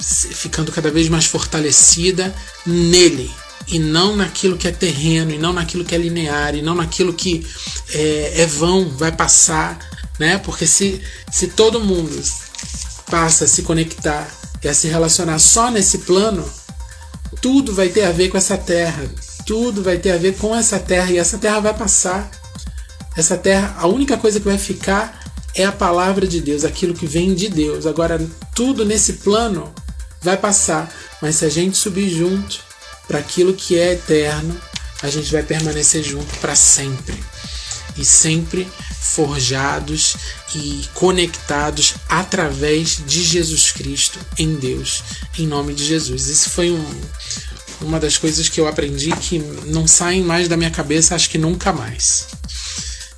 ficando 0.00 0.72
cada 0.72 0.90
vez 0.90 1.08
mais 1.08 1.26
fortalecida 1.26 2.34
nele 2.66 3.30
e 3.68 3.78
não 3.78 4.16
naquilo 4.16 4.56
que 4.58 4.66
é 4.66 4.72
terreno, 4.72 5.30
e 5.30 5.38
não 5.38 5.52
naquilo 5.52 5.84
que 5.84 5.94
é 5.94 5.98
linear, 5.98 6.56
e 6.56 6.60
não 6.60 6.74
naquilo 6.74 7.14
que 7.14 7.46
é, 7.90 8.42
é 8.42 8.46
vão, 8.46 8.88
vai 8.88 9.12
passar, 9.12 9.78
né? 10.18 10.38
Porque 10.38 10.66
se, 10.66 11.00
se 11.30 11.46
todo 11.46 11.80
mundo 11.80 12.20
passa 13.08 13.44
a 13.44 13.48
se 13.48 13.62
conectar 13.62 14.28
a 14.68 14.74
se 14.74 14.88
relacionar 14.88 15.38
só 15.38 15.70
nesse 15.70 15.98
plano, 15.98 16.48
tudo 17.40 17.74
vai 17.74 17.88
ter 17.88 18.04
a 18.04 18.12
ver 18.12 18.28
com 18.28 18.38
essa 18.38 18.56
terra, 18.56 19.04
tudo 19.46 19.82
vai 19.82 19.98
ter 19.98 20.12
a 20.12 20.16
ver 20.16 20.36
com 20.36 20.54
essa 20.54 20.78
terra 20.78 21.10
e 21.10 21.18
essa 21.18 21.38
terra 21.38 21.60
vai 21.60 21.74
passar. 21.74 22.30
Essa 23.16 23.36
terra, 23.36 23.76
a 23.78 23.86
única 23.86 24.16
coisa 24.16 24.40
que 24.40 24.46
vai 24.46 24.58
ficar 24.58 25.22
é 25.54 25.64
a 25.64 25.72
palavra 25.72 26.26
de 26.26 26.40
Deus, 26.40 26.64
aquilo 26.64 26.94
que 26.94 27.06
vem 27.06 27.34
de 27.34 27.48
Deus. 27.48 27.86
Agora, 27.86 28.20
tudo 28.54 28.84
nesse 28.84 29.14
plano 29.14 29.72
vai 30.20 30.36
passar, 30.36 30.92
mas 31.20 31.36
se 31.36 31.44
a 31.44 31.48
gente 31.48 31.76
subir 31.76 32.08
junto 32.08 32.60
para 33.06 33.18
aquilo 33.18 33.54
que 33.54 33.78
é 33.78 33.92
eterno, 33.92 34.58
a 35.02 35.10
gente 35.10 35.30
vai 35.30 35.42
permanecer 35.42 36.02
junto 36.02 36.34
para 36.38 36.56
sempre. 36.56 37.22
E 37.96 38.04
sempre 38.04 38.66
forjados 39.00 40.16
e 40.54 40.84
conectados 40.94 41.94
através 42.08 43.00
de 43.06 43.22
Jesus 43.22 43.70
Cristo 43.70 44.18
em 44.38 44.56
Deus, 44.56 45.02
em 45.38 45.46
nome 45.46 45.74
de 45.74 45.84
Jesus. 45.84 46.26
Isso 46.26 46.50
foi 46.50 46.70
um, 46.70 47.00
uma 47.80 48.00
das 48.00 48.16
coisas 48.16 48.48
que 48.48 48.60
eu 48.60 48.66
aprendi 48.66 49.10
que 49.16 49.38
não 49.66 49.86
saem 49.86 50.22
mais 50.22 50.48
da 50.48 50.56
minha 50.56 50.70
cabeça, 50.70 51.14
acho 51.14 51.30
que 51.30 51.38
nunca 51.38 51.72
mais. 51.72 52.26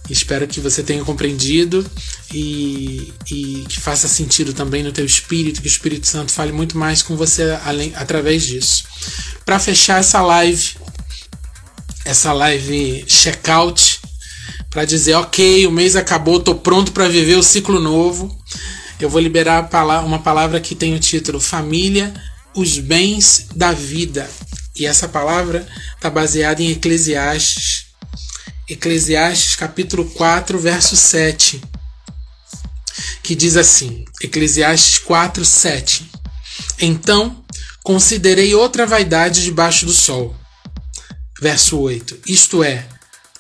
Espero 0.09 0.47
que 0.47 0.61
você 0.61 0.83
tenha 0.83 1.05
compreendido 1.05 1.85
e, 2.33 3.13
e, 3.29 3.65
que 3.69 3.81
faça 3.81 4.07
sentido 4.07 4.53
também 4.53 4.83
no 4.83 4.93
teu 4.93 5.05
espírito, 5.05 5.61
que 5.61 5.67
o 5.67 5.71
Espírito 5.71 6.07
Santo 6.07 6.31
fale 6.31 6.53
muito 6.53 6.79
mais 6.79 7.03
com 7.03 7.17
você 7.17 7.59
além, 7.65 7.93
através 7.97 8.45
disso. 8.45 8.85
Para 9.45 9.59
fechar 9.59 9.99
essa 9.99 10.23
live, 10.23 10.77
essa 12.05 12.33
live 12.33 13.05
checkout, 13.09 13.96
para 14.77 14.85
dizer, 14.85 15.15
ok, 15.15 15.67
o 15.67 15.71
mês 15.71 15.97
acabou, 15.97 16.39
tô 16.39 16.55
pronto 16.55 16.93
para 16.93 17.09
viver 17.09 17.37
o 17.37 17.43
ciclo 17.43 17.81
novo. 17.81 18.39
Eu 19.01 19.09
vou 19.09 19.19
liberar 19.19 19.71
uma 20.05 20.19
palavra 20.19 20.61
que 20.61 20.75
tem 20.75 20.95
o 20.95 20.99
título 20.99 21.41
Família, 21.41 22.13
os 22.55 22.79
bens 22.79 23.47
da 23.57 23.73
vida. 23.73 24.29
E 24.79 24.85
essa 24.85 25.09
palavra 25.09 25.67
está 25.95 26.11
baseada 26.11 26.63
em 26.63 26.73
Eclesiastes 26.73 27.87
Eclesiastes 28.69 29.57
capítulo 29.57 30.05
4, 30.11 30.59
verso 30.59 30.95
7, 30.95 31.63
que 33.23 33.35
diz 33.35 33.57
assim: 33.57 34.05
Eclesiastes 34.23 34.99
4, 34.99 35.43
7. 35.43 36.07
Então 36.83 37.43
considerei 37.83 38.55
outra 38.55 38.85
vaidade 38.85 39.43
debaixo 39.43 39.87
do 39.87 39.93
sol. 39.95 40.37
Verso 41.41 41.79
8. 41.79 42.19
Isto 42.27 42.63
é, 42.63 42.87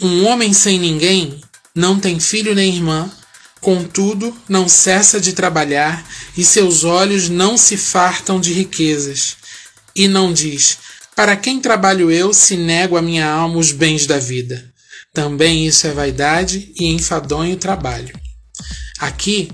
um 0.00 0.26
homem 0.26 0.52
sem 0.52 0.78
ninguém 0.78 1.40
não 1.74 1.98
tem 1.98 2.18
filho 2.20 2.54
nem 2.54 2.74
irmã, 2.74 3.10
contudo 3.60 4.36
não 4.48 4.68
cessa 4.68 5.20
de 5.20 5.32
trabalhar 5.32 6.06
e 6.36 6.44
seus 6.44 6.84
olhos 6.84 7.28
não 7.28 7.56
se 7.56 7.76
fartam 7.76 8.40
de 8.40 8.52
riquezas. 8.52 9.36
E 9.94 10.06
não 10.06 10.32
diz: 10.32 10.78
Para 11.14 11.36
quem 11.36 11.60
trabalho 11.60 12.10
eu 12.10 12.32
se 12.32 12.56
nego 12.56 12.96
a 12.96 13.02
minha 13.02 13.26
alma 13.28 13.58
os 13.58 13.72
bens 13.72 14.06
da 14.06 14.18
vida? 14.18 14.72
Também 15.12 15.66
isso 15.66 15.86
é 15.86 15.92
vaidade 15.92 16.72
e 16.78 16.86
enfadonho 16.92 17.56
trabalho. 17.56 18.14
Aqui, 18.98 19.48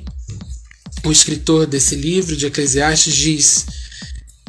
o 1.04 1.12
escritor 1.12 1.66
desse 1.66 1.94
livro 1.94 2.36
de 2.36 2.46
Eclesiastes 2.46 3.14
diz 3.14 3.66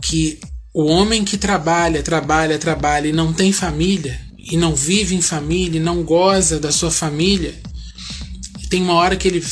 que 0.02 0.40
o 0.74 0.86
homem 0.86 1.24
que 1.24 1.38
trabalha, 1.38 2.02
trabalha, 2.02 2.58
trabalha 2.58 3.08
e 3.08 3.14
não 3.14 3.32
tem 3.32 3.54
família, 3.54 4.20
e 4.44 4.58
não 4.58 4.76
vive 4.76 5.16
em 5.16 5.22
família, 5.22 5.82
não 5.82 6.04
goza 6.04 6.60
da 6.60 6.72
sua 6.72 6.92
família, 6.92 7.60
tem 8.70 8.82
uma 8.82 8.94
hora 8.94 9.16
que 9.16 9.28
ele, 9.28 9.44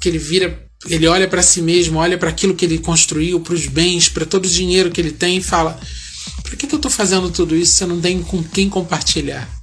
que 0.00 0.08
ele 0.08 0.18
vira, 0.18 0.66
ele 0.88 1.06
olha 1.06 1.28
para 1.28 1.42
si 1.42 1.60
mesmo, 1.60 1.98
olha 1.98 2.16
para 2.16 2.30
aquilo 2.30 2.54
que 2.54 2.64
ele 2.64 2.78
construiu, 2.78 3.40
para 3.40 3.54
os 3.54 3.66
bens, 3.66 4.08
para 4.08 4.24
todo 4.24 4.46
o 4.46 4.50
dinheiro 4.50 4.90
que 4.90 5.00
ele 5.00 5.12
tem 5.12 5.36
e 5.36 5.42
fala: 5.42 5.78
por 6.42 6.56
que, 6.56 6.66
que 6.66 6.74
eu 6.74 6.78
estou 6.78 6.90
fazendo 6.90 7.30
tudo 7.30 7.54
isso 7.56 7.72
se 7.76 7.84
eu 7.84 7.88
não 7.88 8.00
tenho 8.00 8.22
com 8.24 8.42
quem 8.42 8.68
compartilhar? 8.68 9.58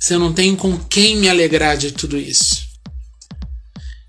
se 0.00 0.14
eu 0.14 0.18
não 0.18 0.32
tenho 0.32 0.56
com 0.56 0.78
quem 0.78 1.18
me 1.18 1.28
alegrar 1.28 1.76
de 1.76 1.92
tudo 1.92 2.16
isso? 2.16 2.68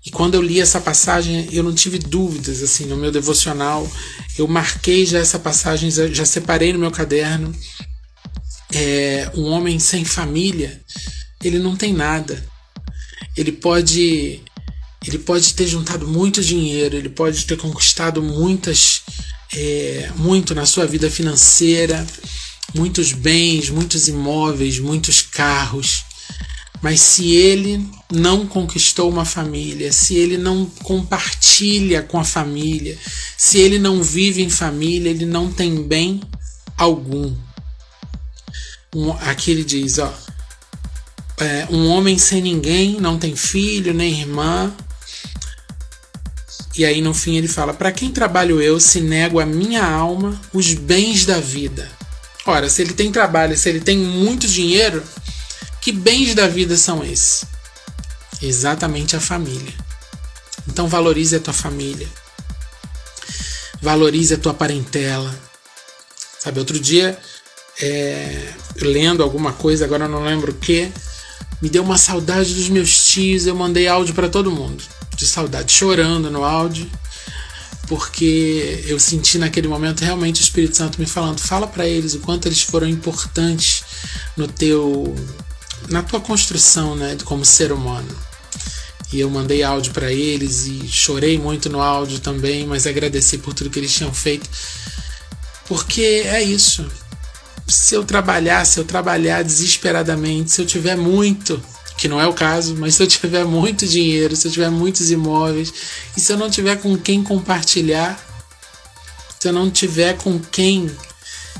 E 0.04 0.10
quando 0.10 0.34
eu 0.34 0.42
li 0.42 0.58
essa 0.58 0.80
passagem, 0.80 1.48
eu 1.52 1.62
não 1.62 1.74
tive 1.74 1.98
dúvidas 1.98 2.62
assim 2.62 2.86
no 2.86 2.96
meu 2.96 3.12
devocional. 3.12 3.88
Eu 4.36 4.48
marquei 4.48 5.06
já 5.06 5.18
essa 5.18 5.38
passagem, 5.38 5.90
já 5.90 6.24
separei 6.24 6.72
no 6.72 6.78
meu 6.78 6.90
caderno. 6.90 7.54
É, 8.74 9.30
um 9.34 9.44
homem 9.44 9.78
sem 9.78 10.04
família, 10.04 10.80
ele 11.42 11.58
não 11.58 11.76
tem 11.76 11.92
nada. 11.92 12.42
Ele 13.36 13.52
pode 13.52 14.40
ele 15.04 15.18
pode 15.18 15.54
ter 15.54 15.66
juntado 15.66 16.06
muito 16.06 16.42
dinheiro, 16.42 16.96
ele 16.96 17.08
pode 17.08 17.44
ter 17.44 17.56
conquistado 17.56 18.22
muitas 18.22 19.02
é, 19.52 20.10
muito 20.16 20.54
na 20.54 20.64
sua 20.64 20.86
vida 20.86 21.10
financeira, 21.10 22.06
muitos 22.74 23.12
bens, 23.12 23.68
muitos 23.68 24.08
imóveis, 24.08 24.78
muitos 24.78 25.20
carros. 25.20 26.04
Mas 26.80 27.00
se 27.00 27.30
ele 27.32 27.86
não 28.12 28.46
conquistou 28.46 29.08
uma 29.08 29.24
família, 29.24 29.92
se 29.92 30.14
ele 30.16 30.36
não 30.36 30.66
compartilha 30.66 32.02
com 32.02 32.18
a 32.18 32.24
família, 32.24 32.98
se 33.36 33.58
ele 33.58 33.78
não 33.78 34.02
vive 34.02 34.42
em 34.42 34.50
família, 34.50 35.10
ele 35.10 35.26
não 35.26 35.52
tem 35.52 35.82
bem 35.82 36.20
algum. 36.76 37.34
Um, 38.94 39.12
aqui 39.12 39.50
ele 39.50 39.64
diz: 39.64 39.98
ó, 39.98 40.12
é, 41.38 41.66
um 41.70 41.88
homem 41.88 42.18
sem 42.18 42.42
ninguém, 42.42 43.00
não 43.00 43.18
tem 43.18 43.34
filho 43.34 43.94
nem 43.94 44.20
irmã. 44.20 44.72
E 46.76 46.84
aí 46.84 47.00
no 47.00 47.12
fim 47.12 47.36
ele 47.36 47.48
fala: 47.48 47.74
Para 47.74 47.92
quem 47.92 48.10
trabalho 48.10 48.60
eu 48.60 48.78
se 48.78 49.00
nego 49.00 49.40
a 49.40 49.46
minha 49.46 49.84
alma 49.84 50.40
os 50.52 50.74
bens 50.74 51.24
da 51.26 51.40
vida? 51.40 51.90
Ora, 52.46 52.68
se 52.68 52.82
ele 52.82 52.92
tem 52.92 53.12
trabalho, 53.12 53.56
se 53.56 53.68
ele 53.68 53.80
tem 53.80 53.96
muito 53.96 54.46
dinheiro, 54.46 55.02
que 55.80 55.92
bens 55.92 56.34
da 56.34 56.48
vida 56.48 56.76
são 56.76 57.04
esses? 57.04 57.44
Exatamente 58.40 59.14
a 59.14 59.20
família. 59.20 59.72
Então 60.68 60.88
valorize 60.88 61.36
a 61.36 61.40
tua 61.40 61.54
família. 61.54 62.08
Valorize 63.80 64.34
a 64.34 64.38
tua 64.38 64.54
parentela. 64.54 65.34
Sabe, 66.38 66.58
outro 66.58 66.78
dia, 66.78 67.18
é, 67.80 68.52
lendo 68.80 69.22
alguma 69.22 69.52
coisa, 69.52 69.84
agora 69.84 70.08
não 70.08 70.24
lembro 70.24 70.52
o 70.52 70.54
que, 70.54 70.92
me 71.60 71.70
deu 71.70 71.82
uma 71.82 71.96
saudade 71.96 72.54
dos 72.54 72.68
meus 72.68 73.06
tios. 73.06 73.46
Eu 73.46 73.54
mandei 73.54 73.86
áudio 73.86 74.14
para 74.14 74.28
todo 74.28 74.50
mundo, 74.50 74.82
de 75.16 75.26
saudade, 75.26 75.72
chorando 75.72 76.30
no 76.30 76.44
áudio. 76.44 76.90
porque 77.88 78.84
eu 78.86 78.98
senti 78.98 79.38
naquele 79.38 79.68
momento 79.68 80.02
realmente 80.02 80.40
o 80.40 80.44
Espírito 80.44 80.76
Santo 80.76 81.00
me 81.00 81.06
falando: 81.06 81.40
fala 81.40 81.66
para 81.66 81.86
eles 81.86 82.14
o 82.14 82.20
quanto 82.20 82.46
eles 82.48 82.62
foram 82.62 82.88
importantes 82.88 83.84
no 84.36 84.48
teu 84.48 85.14
na 85.88 86.02
tua 86.02 86.20
construção, 86.20 86.94
né, 86.96 87.16
como 87.24 87.44
ser 87.44 87.72
humano. 87.72 88.08
E 89.12 89.20
eu 89.20 89.28
mandei 89.28 89.62
áudio 89.62 89.92
para 89.92 90.10
eles 90.10 90.66
e 90.66 90.88
chorei 90.88 91.38
muito 91.38 91.68
no 91.68 91.82
áudio 91.82 92.18
também, 92.18 92.66
mas 92.66 92.86
agradeci 92.86 93.36
por 93.36 93.52
tudo 93.52 93.68
que 93.68 93.78
eles 93.78 93.92
tinham 93.92 94.12
feito. 94.12 94.48
Porque 95.66 96.22
é 96.24 96.42
isso. 96.42 96.86
Se 97.72 97.94
eu 97.94 98.04
trabalhar, 98.04 98.66
se 98.66 98.78
eu 98.78 98.84
trabalhar 98.84 99.42
desesperadamente, 99.42 100.52
se 100.52 100.60
eu 100.60 100.66
tiver 100.66 100.94
muito, 100.94 101.62
que 101.96 102.06
não 102.06 102.20
é 102.20 102.26
o 102.26 102.34
caso, 102.34 102.76
mas 102.76 102.94
se 102.94 103.02
eu 103.02 103.06
tiver 103.06 103.46
muito 103.46 103.86
dinheiro, 103.86 104.36
se 104.36 104.46
eu 104.46 104.52
tiver 104.52 104.70
muitos 104.70 105.10
imóveis, 105.10 105.72
e 106.14 106.20
se 106.20 106.30
eu 106.30 106.36
não 106.36 106.50
tiver 106.50 106.76
com 106.76 106.98
quem 106.98 107.22
compartilhar, 107.22 108.22
se 109.40 109.48
eu 109.48 109.54
não 109.54 109.70
tiver 109.70 110.18
com 110.18 110.38
quem 110.38 110.94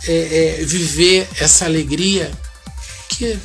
é, 0.06 0.58
é, 0.60 0.64
viver 0.64 1.26
essa 1.40 1.64
alegria, 1.64 2.30
que 3.08 3.38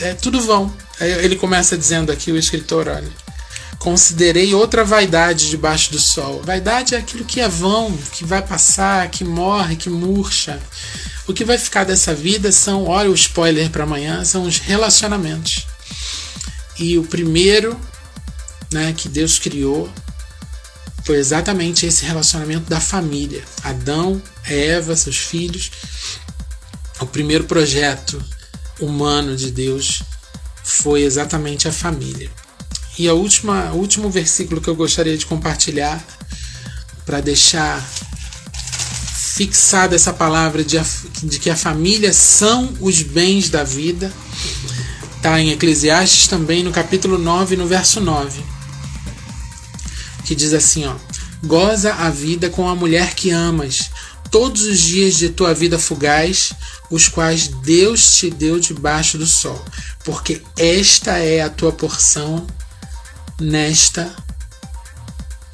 é 0.00 0.14
tudo 0.14 0.40
vão. 0.40 0.72
Ele 1.00 1.34
começa 1.34 1.76
dizendo 1.76 2.12
aqui, 2.12 2.30
o 2.30 2.38
escritor, 2.38 2.86
olha. 2.86 3.10
Considerei 3.80 4.54
outra 4.54 4.84
vaidade 4.84 5.50
debaixo 5.50 5.90
do 5.90 5.98
sol. 5.98 6.40
Vaidade 6.44 6.94
é 6.94 6.98
aquilo 6.98 7.24
que 7.24 7.40
é 7.40 7.48
vão, 7.48 7.90
que 8.12 8.24
vai 8.24 8.40
passar, 8.40 9.10
que 9.10 9.24
morre, 9.24 9.74
que 9.74 9.90
murcha. 9.90 10.60
O 11.26 11.32
que 11.32 11.44
vai 11.44 11.56
ficar 11.56 11.84
dessa 11.84 12.14
vida 12.14 12.50
são, 12.50 12.86
olha 12.86 13.10
o 13.10 13.14
spoiler 13.14 13.70
para 13.70 13.84
amanhã, 13.84 14.24
são 14.24 14.44
os 14.44 14.58
relacionamentos. 14.58 15.66
E 16.78 16.98
o 16.98 17.04
primeiro 17.04 17.78
né, 18.72 18.92
que 18.92 19.08
Deus 19.08 19.38
criou 19.38 19.92
foi 21.04 21.16
exatamente 21.16 21.86
esse 21.86 22.04
relacionamento 22.04 22.68
da 22.68 22.80
família. 22.80 23.42
Adão, 23.62 24.20
Eva, 24.44 24.96
seus 24.96 25.16
filhos. 25.16 25.70
O 27.00 27.06
primeiro 27.06 27.44
projeto 27.44 28.22
humano 28.80 29.36
de 29.36 29.50
Deus 29.50 30.02
foi 30.64 31.02
exatamente 31.02 31.68
a 31.68 31.72
família. 31.72 32.30
E 32.98 33.08
a 33.08 33.14
última, 33.14 33.72
o 33.72 33.78
último 33.78 34.10
versículo 34.10 34.60
que 34.60 34.68
eu 34.68 34.76
gostaria 34.76 35.16
de 35.16 35.26
compartilhar 35.26 36.04
para 37.04 37.20
deixar 37.20 37.84
fixada 39.34 39.96
essa 39.96 40.12
palavra 40.12 40.62
de, 40.62 40.78
de 41.22 41.38
que 41.38 41.48
a 41.48 41.56
família 41.56 42.12
são 42.12 42.74
os 42.80 43.00
bens 43.00 43.48
da 43.48 43.64
vida, 43.64 44.12
está 45.16 45.40
em 45.40 45.50
Eclesiastes 45.52 46.28
também 46.28 46.62
no 46.62 46.70
capítulo 46.70 47.16
9, 47.16 47.56
no 47.56 47.66
verso 47.66 47.98
9, 47.98 48.42
que 50.26 50.34
diz 50.34 50.52
assim, 50.52 50.84
ó: 50.84 50.94
Goza 51.42 51.94
a 51.94 52.10
vida 52.10 52.50
com 52.50 52.68
a 52.68 52.76
mulher 52.76 53.14
que 53.14 53.30
amas, 53.30 53.90
todos 54.30 54.64
os 54.64 54.78
dias 54.78 55.16
de 55.16 55.30
tua 55.30 55.54
vida 55.54 55.78
fugaz, 55.78 56.52
os 56.90 57.08
quais 57.08 57.48
Deus 57.48 58.16
te 58.16 58.28
deu 58.28 58.60
debaixo 58.60 59.16
do 59.16 59.26
sol, 59.26 59.64
porque 60.04 60.42
esta 60.58 61.16
é 61.16 61.40
a 61.40 61.48
tua 61.48 61.72
porção 61.72 62.46
nesta 63.40 64.14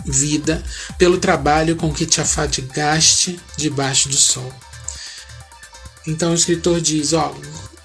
vida, 0.08 0.62
pelo 0.98 1.18
trabalho 1.18 1.76
com 1.76 1.92
que 1.92 2.06
te 2.06 2.20
afadigaste 2.20 3.38
debaixo 3.56 4.08
do 4.08 4.16
sol. 4.16 4.52
Então 6.06 6.32
o 6.32 6.34
escritor 6.34 6.80
diz: 6.80 7.12
ó, 7.12 7.34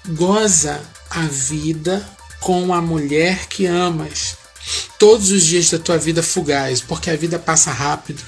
goza 0.08 0.80
a 1.10 1.22
vida 1.22 2.06
com 2.40 2.74
a 2.74 2.80
mulher 2.80 3.46
que 3.46 3.66
amas, 3.66 4.36
todos 4.98 5.30
os 5.30 5.44
dias 5.44 5.70
da 5.70 5.78
tua 5.78 5.98
vida 5.98 6.22
fugaz, 6.22 6.80
porque 6.80 7.10
a 7.10 7.16
vida 7.16 7.38
passa 7.38 7.70
rápido. 7.70 8.22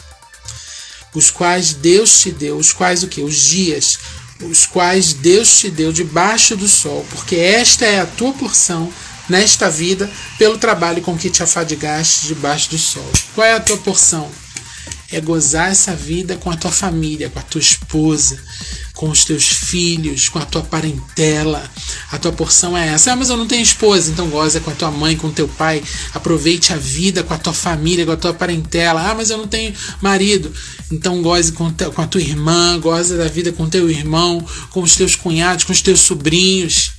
Os 1.15 1.31
quais 1.31 1.73
Deus 1.73 2.21
te 2.21 2.31
deu, 2.31 2.59
os 2.59 2.73
quais 2.73 3.03
o 3.03 3.09
que? 3.09 3.23
Os 3.23 3.37
dias, 3.37 3.99
os 4.43 4.67
quais 4.67 5.15
Deus 5.15 5.59
te 5.59 5.71
deu 5.71 5.93
debaixo 5.93 6.57
do 6.57 6.69
sol, 6.69 7.07
porque 7.11 7.37
esta 7.37 7.87
é 7.87 8.01
a 8.01 8.07
tua 8.07 8.33
porção 8.35 8.93
nesta 9.29 9.71
vida 9.71 10.11
pelo 10.39 10.59
trabalho 10.59 11.03
com 11.03 11.17
que 11.17 11.31
te 11.31 11.43
afadigaste 11.43 12.27
debaixo 12.27 12.71
do 12.71 12.79
sol. 12.79 13.11
Qual 13.35 13.47
é 13.47 13.55
a 13.55 13.61
tua 13.61 13.77
porção? 13.79 14.31
É 15.11 15.21
gozar 15.21 15.71
essa 15.71 15.95
vida 15.95 16.37
com 16.37 16.51
a 16.51 16.57
tua 16.57 16.71
família, 16.71 17.31
com 17.31 17.39
a 17.39 17.43
tua 17.43 17.61
esposa, 17.61 18.43
com 18.93 19.09
os 19.09 19.25
teus 19.25 19.45
filhos, 19.45 20.29
com 20.29 20.39
a 20.39 20.45
tua 20.45 20.62
parentela. 20.62 21.62
A 22.11 22.19
tua 22.19 22.33
porção 22.33 22.77
é 22.77 22.89
essa. 22.89 23.12
Ah, 23.12 23.17
mas 23.17 23.31
eu 23.31 23.37
não 23.37 23.47
tenho 23.47 23.62
esposa, 23.62 24.11
então 24.11 24.29
goza 24.29 24.59
com 24.59 24.71
a 24.71 24.75
tua 24.75 24.91
mãe, 24.91 25.17
com 25.17 25.29
o 25.29 25.33
teu 25.33 25.47
pai. 25.47 25.83
Aproveite 26.12 26.73
a 26.73 26.77
vida 26.77 27.23
com 27.23 27.33
a 27.33 27.39
tua 27.39 27.53
família, 27.53 28.05
com 28.05 28.12
a 28.12 28.17
tua 28.17 28.35
parentela. 28.35 29.09
Ah, 29.09 29.15
mas 29.15 29.31
eu 29.31 29.39
não 29.39 29.47
tenho 29.47 29.73
marido. 30.01 30.53
Então 30.91 31.23
goze 31.23 31.53
com, 31.53 31.73
com 31.73 32.03
a 32.03 32.07
tua 32.07 32.21
irmã, 32.21 32.79
goza 32.81 33.17
da 33.17 33.29
vida 33.29 33.53
com 33.53 33.69
teu 33.69 33.89
irmão, 33.89 34.45
com 34.71 34.83
os 34.83 34.97
teus 34.97 35.15
cunhados, 35.15 35.62
com 35.62 35.73
os 35.73 35.83
teus 35.83 36.01
sobrinhos. 36.01 36.96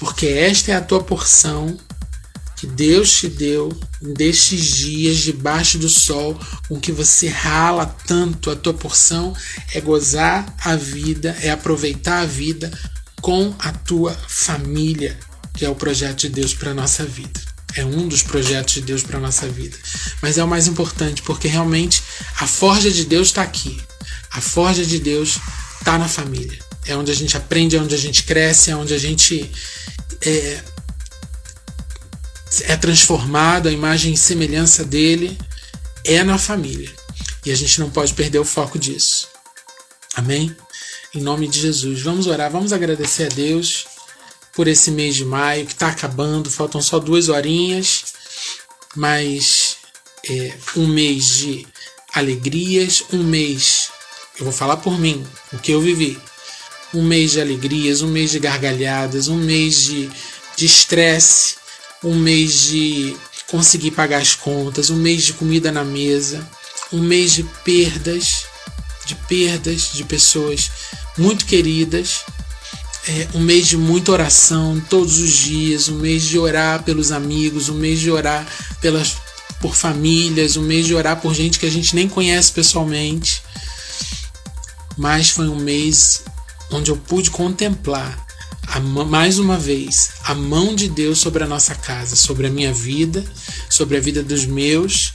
Porque 0.00 0.26
esta 0.26 0.72
é 0.72 0.74
a 0.74 0.80
tua 0.80 1.02
porção 1.02 1.78
que 2.56 2.66
Deus 2.66 3.12
te 3.12 3.28
deu 3.28 3.68
destes 4.00 4.64
dias 4.64 5.18
debaixo 5.18 5.76
do 5.76 5.90
sol, 5.90 6.38
com 6.68 6.80
que 6.80 6.90
você 6.90 7.28
rala 7.28 7.84
tanto 8.06 8.50
a 8.50 8.56
tua 8.56 8.72
porção, 8.72 9.36
é 9.74 9.80
gozar 9.80 10.54
a 10.64 10.74
vida, 10.74 11.36
é 11.42 11.50
aproveitar 11.50 12.20
a 12.20 12.26
vida 12.26 12.70
com 13.20 13.54
a 13.58 13.72
tua 13.72 14.14
família, 14.26 15.18
que 15.54 15.66
é 15.66 15.68
o 15.68 15.74
projeto 15.74 16.20
de 16.20 16.30
Deus 16.30 16.54
para 16.54 16.72
nossa 16.72 17.04
vida. 17.04 17.38
É 17.76 17.84
um 17.84 18.08
dos 18.08 18.22
projetos 18.22 18.74
de 18.74 18.80
Deus 18.80 19.02
para 19.02 19.20
nossa 19.20 19.46
vida. 19.48 19.76
Mas 20.22 20.38
é 20.38 20.44
o 20.44 20.48
mais 20.48 20.66
importante, 20.66 21.22
porque 21.22 21.46
realmente 21.46 22.02
a 22.40 22.46
forja 22.46 22.90
de 22.90 23.04
Deus 23.04 23.28
está 23.28 23.42
aqui. 23.42 23.78
A 24.32 24.40
forja 24.40 24.84
de 24.84 24.98
Deus 24.98 25.38
está 25.78 25.98
na 25.98 26.08
família. 26.08 26.69
É 26.86 26.96
onde 26.96 27.10
a 27.10 27.14
gente 27.14 27.36
aprende, 27.36 27.76
é 27.76 27.80
onde 27.80 27.94
a 27.94 27.98
gente 27.98 28.22
cresce, 28.24 28.70
é 28.70 28.76
onde 28.76 28.94
a 28.94 28.98
gente 28.98 29.50
é, 30.22 30.60
é 32.62 32.76
transformado, 32.76 33.68
a 33.68 33.72
imagem 33.72 34.14
e 34.14 34.16
semelhança 34.16 34.84
dele 34.84 35.38
é 36.04 36.22
na 36.22 36.38
família. 36.38 36.90
E 37.44 37.50
a 37.50 37.54
gente 37.54 37.80
não 37.80 37.90
pode 37.90 38.14
perder 38.14 38.38
o 38.38 38.44
foco 38.44 38.78
disso. 38.78 39.28
Amém? 40.14 40.54
Em 41.14 41.20
nome 41.20 41.48
de 41.48 41.60
Jesus. 41.60 42.02
Vamos 42.02 42.26
orar, 42.26 42.50
vamos 42.50 42.72
agradecer 42.72 43.24
a 43.24 43.34
Deus 43.34 43.86
por 44.52 44.68
esse 44.68 44.90
mês 44.90 45.14
de 45.14 45.24
maio 45.24 45.66
que 45.66 45.72
está 45.72 45.88
acabando, 45.88 46.50
faltam 46.50 46.82
só 46.82 46.98
duas 46.98 47.28
horinhas, 47.28 48.04
mas 48.96 49.76
é, 50.28 50.54
um 50.76 50.86
mês 50.86 51.36
de 51.36 51.66
alegrias, 52.12 53.04
um 53.12 53.22
mês, 53.22 53.90
eu 54.38 54.44
vou 54.44 54.52
falar 54.52 54.78
por 54.78 54.98
mim, 54.98 55.24
o 55.52 55.58
que 55.58 55.72
eu 55.72 55.80
vivi, 55.80 56.20
um 56.92 57.02
mês 57.02 57.32
de 57.32 57.40
alegrias, 57.40 58.02
um 58.02 58.08
mês 58.08 58.30
de 58.30 58.38
gargalhadas, 58.38 59.28
um 59.28 59.36
mês 59.36 59.82
de 59.84 60.10
estresse, 60.58 61.56
um 62.02 62.14
mês 62.14 62.62
de 62.62 63.16
conseguir 63.48 63.90
pagar 63.90 64.18
as 64.18 64.34
contas, 64.34 64.90
um 64.90 64.96
mês 64.96 65.24
de 65.24 65.32
comida 65.32 65.72
na 65.72 65.84
mesa, 65.84 66.46
um 66.92 67.00
mês 67.00 67.32
de 67.32 67.42
perdas, 67.64 68.44
de 69.06 69.14
perdas 69.14 69.90
de 69.92 70.04
pessoas 70.04 70.70
muito 71.18 71.44
queridas, 71.44 72.24
é, 73.08 73.28
um 73.34 73.40
mês 73.40 73.66
de 73.66 73.76
muita 73.76 74.12
oração 74.12 74.80
todos 74.88 75.18
os 75.18 75.30
dias, 75.30 75.88
um 75.88 75.96
mês 75.96 76.22
de 76.22 76.38
orar 76.38 76.82
pelos 76.82 77.12
amigos, 77.12 77.68
um 77.68 77.74
mês 77.74 77.98
de 77.98 78.10
orar 78.10 78.46
pelas, 78.80 79.16
por 79.60 79.74
famílias, 79.74 80.56
um 80.56 80.62
mês 80.62 80.86
de 80.86 80.94
orar 80.94 81.20
por 81.20 81.34
gente 81.34 81.58
que 81.58 81.66
a 81.66 81.70
gente 81.70 81.94
nem 81.94 82.08
conhece 82.08 82.52
pessoalmente. 82.52 83.42
Mas 84.96 85.30
foi 85.30 85.48
um 85.48 85.56
mês 85.56 86.22
onde 86.70 86.90
eu 86.90 86.96
pude 86.96 87.30
contemplar 87.30 88.26
a, 88.66 88.80
mais 88.80 89.38
uma 89.38 89.58
vez 89.58 90.10
a 90.24 90.34
mão 90.34 90.74
de 90.74 90.88
Deus 90.88 91.18
sobre 91.18 91.42
a 91.42 91.46
nossa 91.46 91.74
casa, 91.74 92.14
sobre 92.14 92.46
a 92.46 92.50
minha 92.50 92.72
vida, 92.72 93.24
sobre 93.68 93.96
a 93.96 94.00
vida 94.00 94.22
dos 94.22 94.46
meus, 94.46 95.14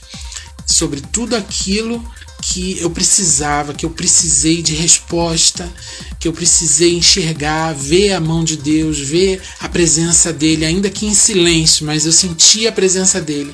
sobre 0.66 1.02
tudo 1.02 1.36
aquilo 1.36 2.04
que 2.42 2.78
eu 2.80 2.90
precisava, 2.90 3.74
que 3.74 3.86
eu 3.86 3.90
precisei 3.90 4.62
de 4.62 4.76
resposta, 4.76 5.72
que 6.20 6.28
eu 6.28 6.34
precisei 6.34 6.96
enxergar, 6.96 7.74
ver 7.74 8.14
a 8.14 8.20
mão 8.20 8.44
de 8.44 8.58
Deus, 8.58 9.00
ver 9.00 9.42
a 9.60 9.70
presença 9.70 10.32
dele, 10.32 10.66
ainda 10.66 10.90
que 10.90 11.06
em 11.06 11.14
silêncio, 11.14 11.86
mas 11.86 12.06
eu 12.06 12.12
senti 12.12 12.68
a 12.68 12.72
presença 12.72 13.22
dele 13.22 13.54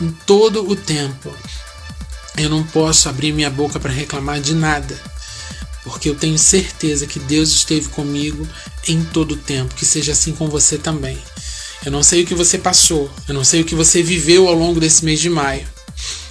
em 0.00 0.10
todo 0.26 0.68
o 0.68 0.74
tempo. 0.74 1.32
Eu 2.36 2.48
não 2.48 2.64
posso 2.64 3.08
abrir 3.08 3.32
minha 3.32 3.50
boca 3.50 3.78
para 3.78 3.92
reclamar 3.92 4.40
de 4.40 4.54
nada 4.54 5.11
porque 5.84 6.08
eu 6.08 6.14
tenho 6.14 6.38
certeza 6.38 7.06
que 7.06 7.18
Deus 7.18 7.50
esteve 7.50 7.88
comigo 7.88 8.46
em 8.86 9.04
todo 9.04 9.32
o 9.32 9.36
tempo, 9.36 9.74
que 9.74 9.84
seja 9.84 10.12
assim 10.12 10.32
com 10.32 10.48
você 10.48 10.78
também. 10.78 11.18
Eu 11.84 11.90
não 11.90 12.02
sei 12.02 12.22
o 12.22 12.26
que 12.26 12.34
você 12.34 12.58
passou, 12.58 13.10
eu 13.26 13.34
não 13.34 13.44
sei 13.44 13.60
o 13.60 13.64
que 13.64 13.74
você 13.74 14.02
viveu 14.02 14.46
ao 14.46 14.54
longo 14.54 14.78
desse 14.78 15.04
mês 15.04 15.20
de 15.20 15.28
maio. 15.28 15.66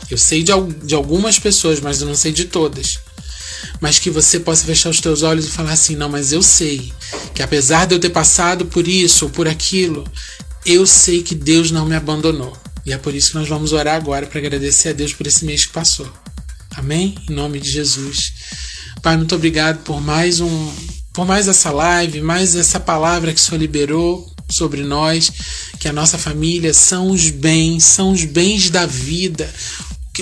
Eu 0.09 0.17
sei 0.17 0.43
de, 0.43 0.51
de 0.83 0.95
algumas 0.95 1.39
pessoas, 1.39 1.79
mas 1.79 2.01
eu 2.01 2.07
não 2.07 2.15
sei 2.15 2.31
de 2.31 2.45
todas. 2.45 2.99
Mas 3.79 3.99
que 3.99 4.09
você 4.09 4.39
possa 4.39 4.65
fechar 4.65 4.89
os 4.89 5.01
teus 5.01 5.23
olhos 5.23 5.47
e 5.47 5.51
falar 5.51 5.73
assim: 5.73 5.95
não, 5.95 6.09
mas 6.09 6.31
eu 6.31 6.41
sei 6.41 6.91
que 7.33 7.43
apesar 7.43 7.85
de 7.85 7.95
eu 7.95 7.99
ter 7.99 8.09
passado 8.09 8.65
por 8.65 8.87
isso 8.87 9.25
ou 9.25 9.31
por 9.31 9.47
aquilo, 9.47 10.03
eu 10.65 10.85
sei 10.85 11.21
que 11.21 11.35
Deus 11.35 11.71
não 11.71 11.85
me 11.85 11.95
abandonou. 11.95 12.55
E 12.85 12.93
é 12.93 12.97
por 12.97 13.13
isso 13.13 13.31
que 13.31 13.35
nós 13.35 13.47
vamos 13.47 13.73
orar 13.73 13.95
agora 13.95 14.25
para 14.25 14.39
agradecer 14.39 14.89
a 14.89 14.93
Deus 14.93 15.13
por 15.13 15.27
esse 15.27 15.45
mês 15.45 15.65
que 15.65 15.73
passou. 15.73 16.11
Amém? 16.75 17.15
Em 17.29 17.33
nome 17.33 17.59
de 17.59 17.69
Jesus. 17.69 18.33
Pai, 19.01 19.17
muito 19.17 19.35
obrigado 19.35 19.83
por 19.83 20.01
mais 20.01 20.39
um, 20.39 20.71
por 21.13 21.25
mais 21.25 21.47
essa 21.47 21.71
live, 21.71 22.21
mais 22.21 22.55
essa 22.55 22.79
palavra 22.79 23.33
que 23.33 23.39
o 23.39 23.43
Senhor 23.43 23.59
liberou 23.59 24.31
sobre 24.49 24.83
nós, 24.83 25.31
que 25.79 25.87
a 25.87 25.93
nossa 25.93 26.17
família 26.17 26.73
são 26.73 27.11
os 27.11 27.29
bens, 27.29 27.83
são 27.83 28.11
os 28.11 28.25
bens 28.25 28.69
da 28.69 28.85
vida. 28.85 29.49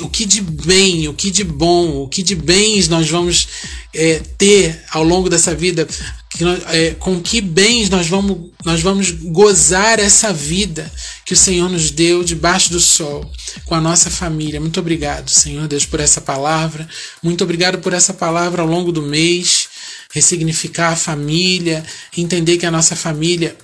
O 0.01 0.09
que 0.09 0.25
de 0.25 0.41
bem, 0.41 1.07
o 1.07 1.13
que 1.13 1.31
de 1.31 1.43
bom, 1.43 2.03
o 2.03 2.07
que 2.07 2.23
de 2.23 2.35
bens 2.35 2.87
nós 2.87 3.09
vamos 3.09 3.47
é, 3.93 4.19
ter 4.37 4.83
ao 4.91 5.03
longo 5.03 5.29
dessa 5.29 5.53
vida, 5.55 5.87
que 6.29 6.43
é, 6.67 6.91
com 6.91 7.19
que 7.19 7.41
bens 7.41 7.89
nós 7.89 8.07
vamos, 8.07 8.51
nós 8.63 8.81
vamos 8.81 9.11
gozar 9.11 9.99
essa 9.99 10.31
vida 10.31 10.91
que 11.25 11.33
o 11.33 11.37
Senhor 11.37 11.69
nos 11.69 11.91
deu 11.91 12.23
debaixo 12.23 12.71
do 12.71 12.79
sol, 12.79 13.29
com 13.65 13.75
a 13.75 13.81
nossa 13.81 14.09
família. 14.09 14.61
Muito 14.61 14.79
obrigado, 14.79 15.29
Senhor 15.29 15.67
Deus, 15.67 15.85
por 15.85 15.99
essa 15.99 16.21
palavra. 16.21 16.87
Muito 17.21 17.43
obrigado 17.43 17.79
por 17.79 17.93
essa 17.93 18.13
palavra 18.13 18.61
ao 18.61 18.67
longo 18.67 18.91
do 18.91 19.01
mês. 19.01 19.67
Ressignificar 20.13 20.93
a 20.93 20.95
família, 20.95 21.83
entender 22.17 22.57
que 22.57 22.65
a 22.65 22.71
nossa 22.71 22.95
família, 22.95 23.55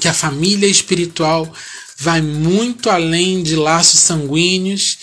que 0.00 0.08
a 0.08 0.14
família 0.14 0.66
espiritual 0.66 1.50
vai 1.98 2.20
muito 2.20 2.90
além 2.90 3.42
de 3.42 3.56
laços 3.56 4.00
sanguíneos 4.00 4.98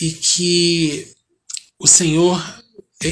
e 0.00 0.12
que 0.12 1.08
o 1.78 1.86
Senhor 1.86 2.42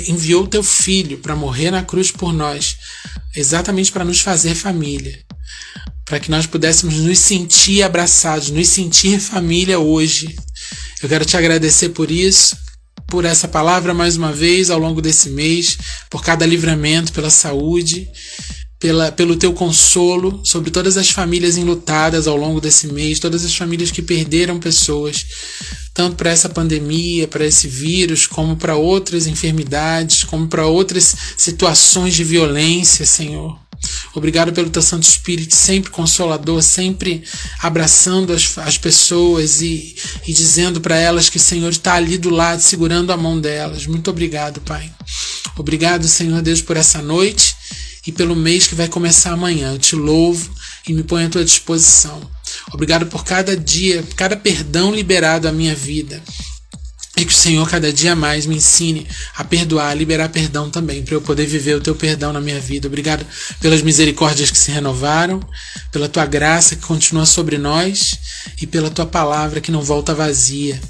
enviou 0.07 0.47
teu 0.47 0.63
filho 0.63 1.19
para 1.19 1.37
morrer 1.37 1.71
na 1.71 1.83
cruz 1.83 2.11
por 2.11 2.33
nós, 2.33 2.77
exatamente 3.35 3.91
para 3.91 4.05
nos 4.05 4.21
fazer 4.21 4.55
família, 4.55 5.19
para 6.05 6.21
que 6.21 6.31
nós 6.31 6.47
pudéssemos 6.47 6.97
nos 6.97 7.19
sentir 7.19 7.83
abraçados, 7.83 8.51
nos 8.51 8.69
sentir 8.69 9.21
família 9.21 9.79
hoje. 9.79 10.37
Eu 11.03 11.09
quero 11.09 11.25
te 11.25 11.37
agradecer 11.37 11.91
por 11.91 12.11
isso, 12.11 12.57
por 13.07 13.25
essa 13.25 13.49
palavra 13.49 13.95
mais 13.95 14.17
uma 14.17 14.33
vez 14.33 14.71
ao 14.71 14.79
longo 14.79 15.01
desse 15.01 15.31
mês, 15.31 15.79
por 16.11 16.23
cada 16.23 16.45
livramento, 16.45 17.13
pela 17.13 17.31
saúde, 17.31 18.11
pela, 18.79 19.11
pelo 19.11 19.37
teu 19.37 19.53
consolo 19.53 20.41
sobre 20.45 20.71
todas 20.71 20.97
as 20.97 21.11
famílias 21.11 21.57
enlutadas 21.57 22.27
ao 22.27 22.37
longo 22.37 22.61
desse 22.61 22.87
mês, 22.89 23.19
todas 23.19 23.45
as 23.45 23.55
famílias 23.55 23.91
que 23.91 24.03
perderam 24.03 24.59
pessoas 24.61 25.27
tanto 25.93 26.15
para 26.15 26.31
essa 26.31 26.49
pandemia, 26.49 27.27
para 27.27 27.45
esse 27.45 27.67
vírus, 27.67 28.25
como 28.25 28.55
para 28.55 28.77
outras 28.77 29.27
enfermidades, 29.27 30.23
como 30.23 30.47
para 30.47 30.65
outras 30.65 31.13
situações 31.37 32.15
de 32.15 32.23
violência, 32.23 33.05
Senhor. 33.05 33.59
Obrigado 34.15 34.53
pelo 34.53 34.71
teu 34.71 34.81
Santo 34.81 35.03
Espírito, 35.03 35.57
sempre 35.57 35.91
consolador, 35.91 36.63
sempre 36.63 37.25
abraçando 37.61 38.33
as, 38.33 38.57
as 38.59 38.79
pessoas 38.79 39.61
e, 39.61 39.97
e 40.25 40.33
dizendo 40.33 40.81
para 40.81 40.97
elas 40.97 41.29
que 41.29 41.37
o 41.37 41.41
Senhor 41.41 41.71
está 41.71 41.95
ali 41.95 42.17
do 42.17 42.31
lado, 42.31 42.61
segurando 42.61 43.13
a 43.13 43.17
mão 43.17 43.41
delas. 43.41 43.85
Muito 43.85 44.09
obrigado, 44.09 44.61
Pai. 44.61 44.89
Obrigado, 45.57 46.07
Senhor 46.07 46.41
Deus, 46.43 46.63
por 46.63 46.77
essa 46.77 47.03
noite 47.03 47.58
e 48.09 48.13
pelo 48.13 48.35
mês 48.35 48.67
que 48.67 48.75
vai 48.75 48.89
começar 48.89 49.33
amanhã. 49.33 49.73
Eu 49.75 49.79
te 49.79 49.95
louvo 49.95 50.51
e 50.89 50.95
me 50.95 51.03
ponho 51.03 51.27
à 51.27 51.31
tua 51.31 51.45
disposição. 51.45 52.19
Obrigado 52.73 53.05
por 53.05 53.23
cada 53.23 53.55
dia, 53.55 54.03
cada 54.17 54.35
perdão 54.35 54.91
liberado 54.95 55.47
à 55.47 55.53
minha 55.53 55.75
vida. 55.75 56.23
E 57.19 57.25
que 57.25 57.33
o 57.33 57.37
Senhor 57.37 57.69
cada 57.69 57.93
dia 57.93 58.15
mais 58.15 58.47
me 58.47 58.55
ensine 58.55 59.05
a 59.35 59.43
perdoar, 59.43 59.91
a 59.91 59.95
liberar 59.95 60.29
perdão 60.29 60.71
também, 60.71 61.03
para 61.03 61.15
eu 61.15 61.21
poder 61.21 61.47
viver 61.47 61.75
o 61.75 61.81
teu 61.81 61.93
perdão 61.93 62.33
na 62.33 62.41
minha 62.41 62.61
vida. 62.61 62.87
Obrigado 62.87 63.27
pelas 63.61 63.83
misericórdias 63.83 64.53
que 64.53 64.57
se 64.57 64.71
renovaram, 64.71 65.41
pela 65.91 66.09
tua 66.09 66.25
graça 66.25 66.77
que 66.77 66.83
continua 66.83 67.27
sobre 67.27 67.59
nós 67.59 68.17
e 68.63 68.69
pela 68.69 68.89
tua 68.89 69.05
palavra 69.05 69.61
que 69.61 69.73
não 69.73 69.83
volta 69.83 70.15
vazia. 70.15 70.81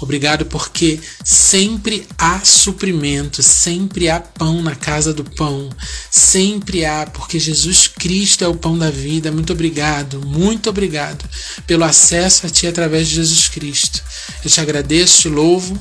Obrigado 0.00 0.46
porque 0.46 0.98
sempre 1.24 2.06
há 2.18 2.40
suprimento, 2.40 3.42
sempre 3.42 4.08
há 4.08 4.20
pão 4.20 4.62
na 4.62 4.74
casa 4.74 5.12
do 5.12 5.24
pão, 5.24 5.70
sempre 6.10 6.84
há, 6.84 7.06
porque 7.06 7.38
Jesus 7.38 7.86
Cristo 7.86 8.44
é 8.44 8.48
o 8.48 8.54
pão 8.54 8.76
da 8.76 8.90
vida. 8.90 9.30
Muito 9.30 9.52
obrigado, 9.52 10.20
muito 10.24 10.70
obrigado 10.70 11.24
pelo 11.66 11.84
acesso 11.84 12.46
a 12.46 12.50
Ti 12.50 12.66
através 12.66 13.08
de 13.08 13.16
Jesus 13.16 13.48
Cristo. 13.48 14.02
Eu 14.44 14.50
te 14.50 14.60
agradeço, 14.60 15.22
te 15.22 15.28
louvo, 15.28 15.75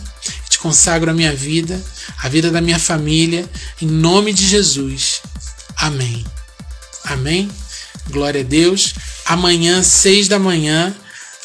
te 0.49 0.59
consagro 0.59 1.11
a 1.11 1.13
minha 1.13 1.33
vida, 1.35 1.81
a 2.17 2.29
vida 2.29 2.49
da 2.49 2.61
minha 2.61 2.79
família, 2.79 3.49
em 3.81 3.87
nome 3.87 4.33
de 4.33 4.47
Jesus. 4.47 5.21
Amém. 5.77 6.25
Amém. 7.03 7.49
Glória 8.09 8.41
a 8.41 8.43
Deus. 8.43 8.93
Amanhã, 9.25 9.83
seis 9.83 10.27
da 10.27 10.39
manhã, 10.39 10.95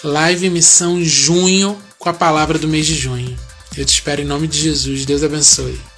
live 0.04 0.50
missão 0.50 1.02
junho 1.02 1.80
com 1.98 2.08
a 2.08 2.14
palavra 2.14 2.58
do 2.58 2.68
mês 2.68 2.86
de 2.86 2.94
junho. 2.94 3.38
Eu 3.76 3.84
te 3.84 3.94
espero 3.94 4.22
em 4.22 4.24
nome 4.24 4.46
de 4.46 4.58
Jesus. 4.58 5.04
Deus 5.04 5.22
abençoe. 5.22 5.89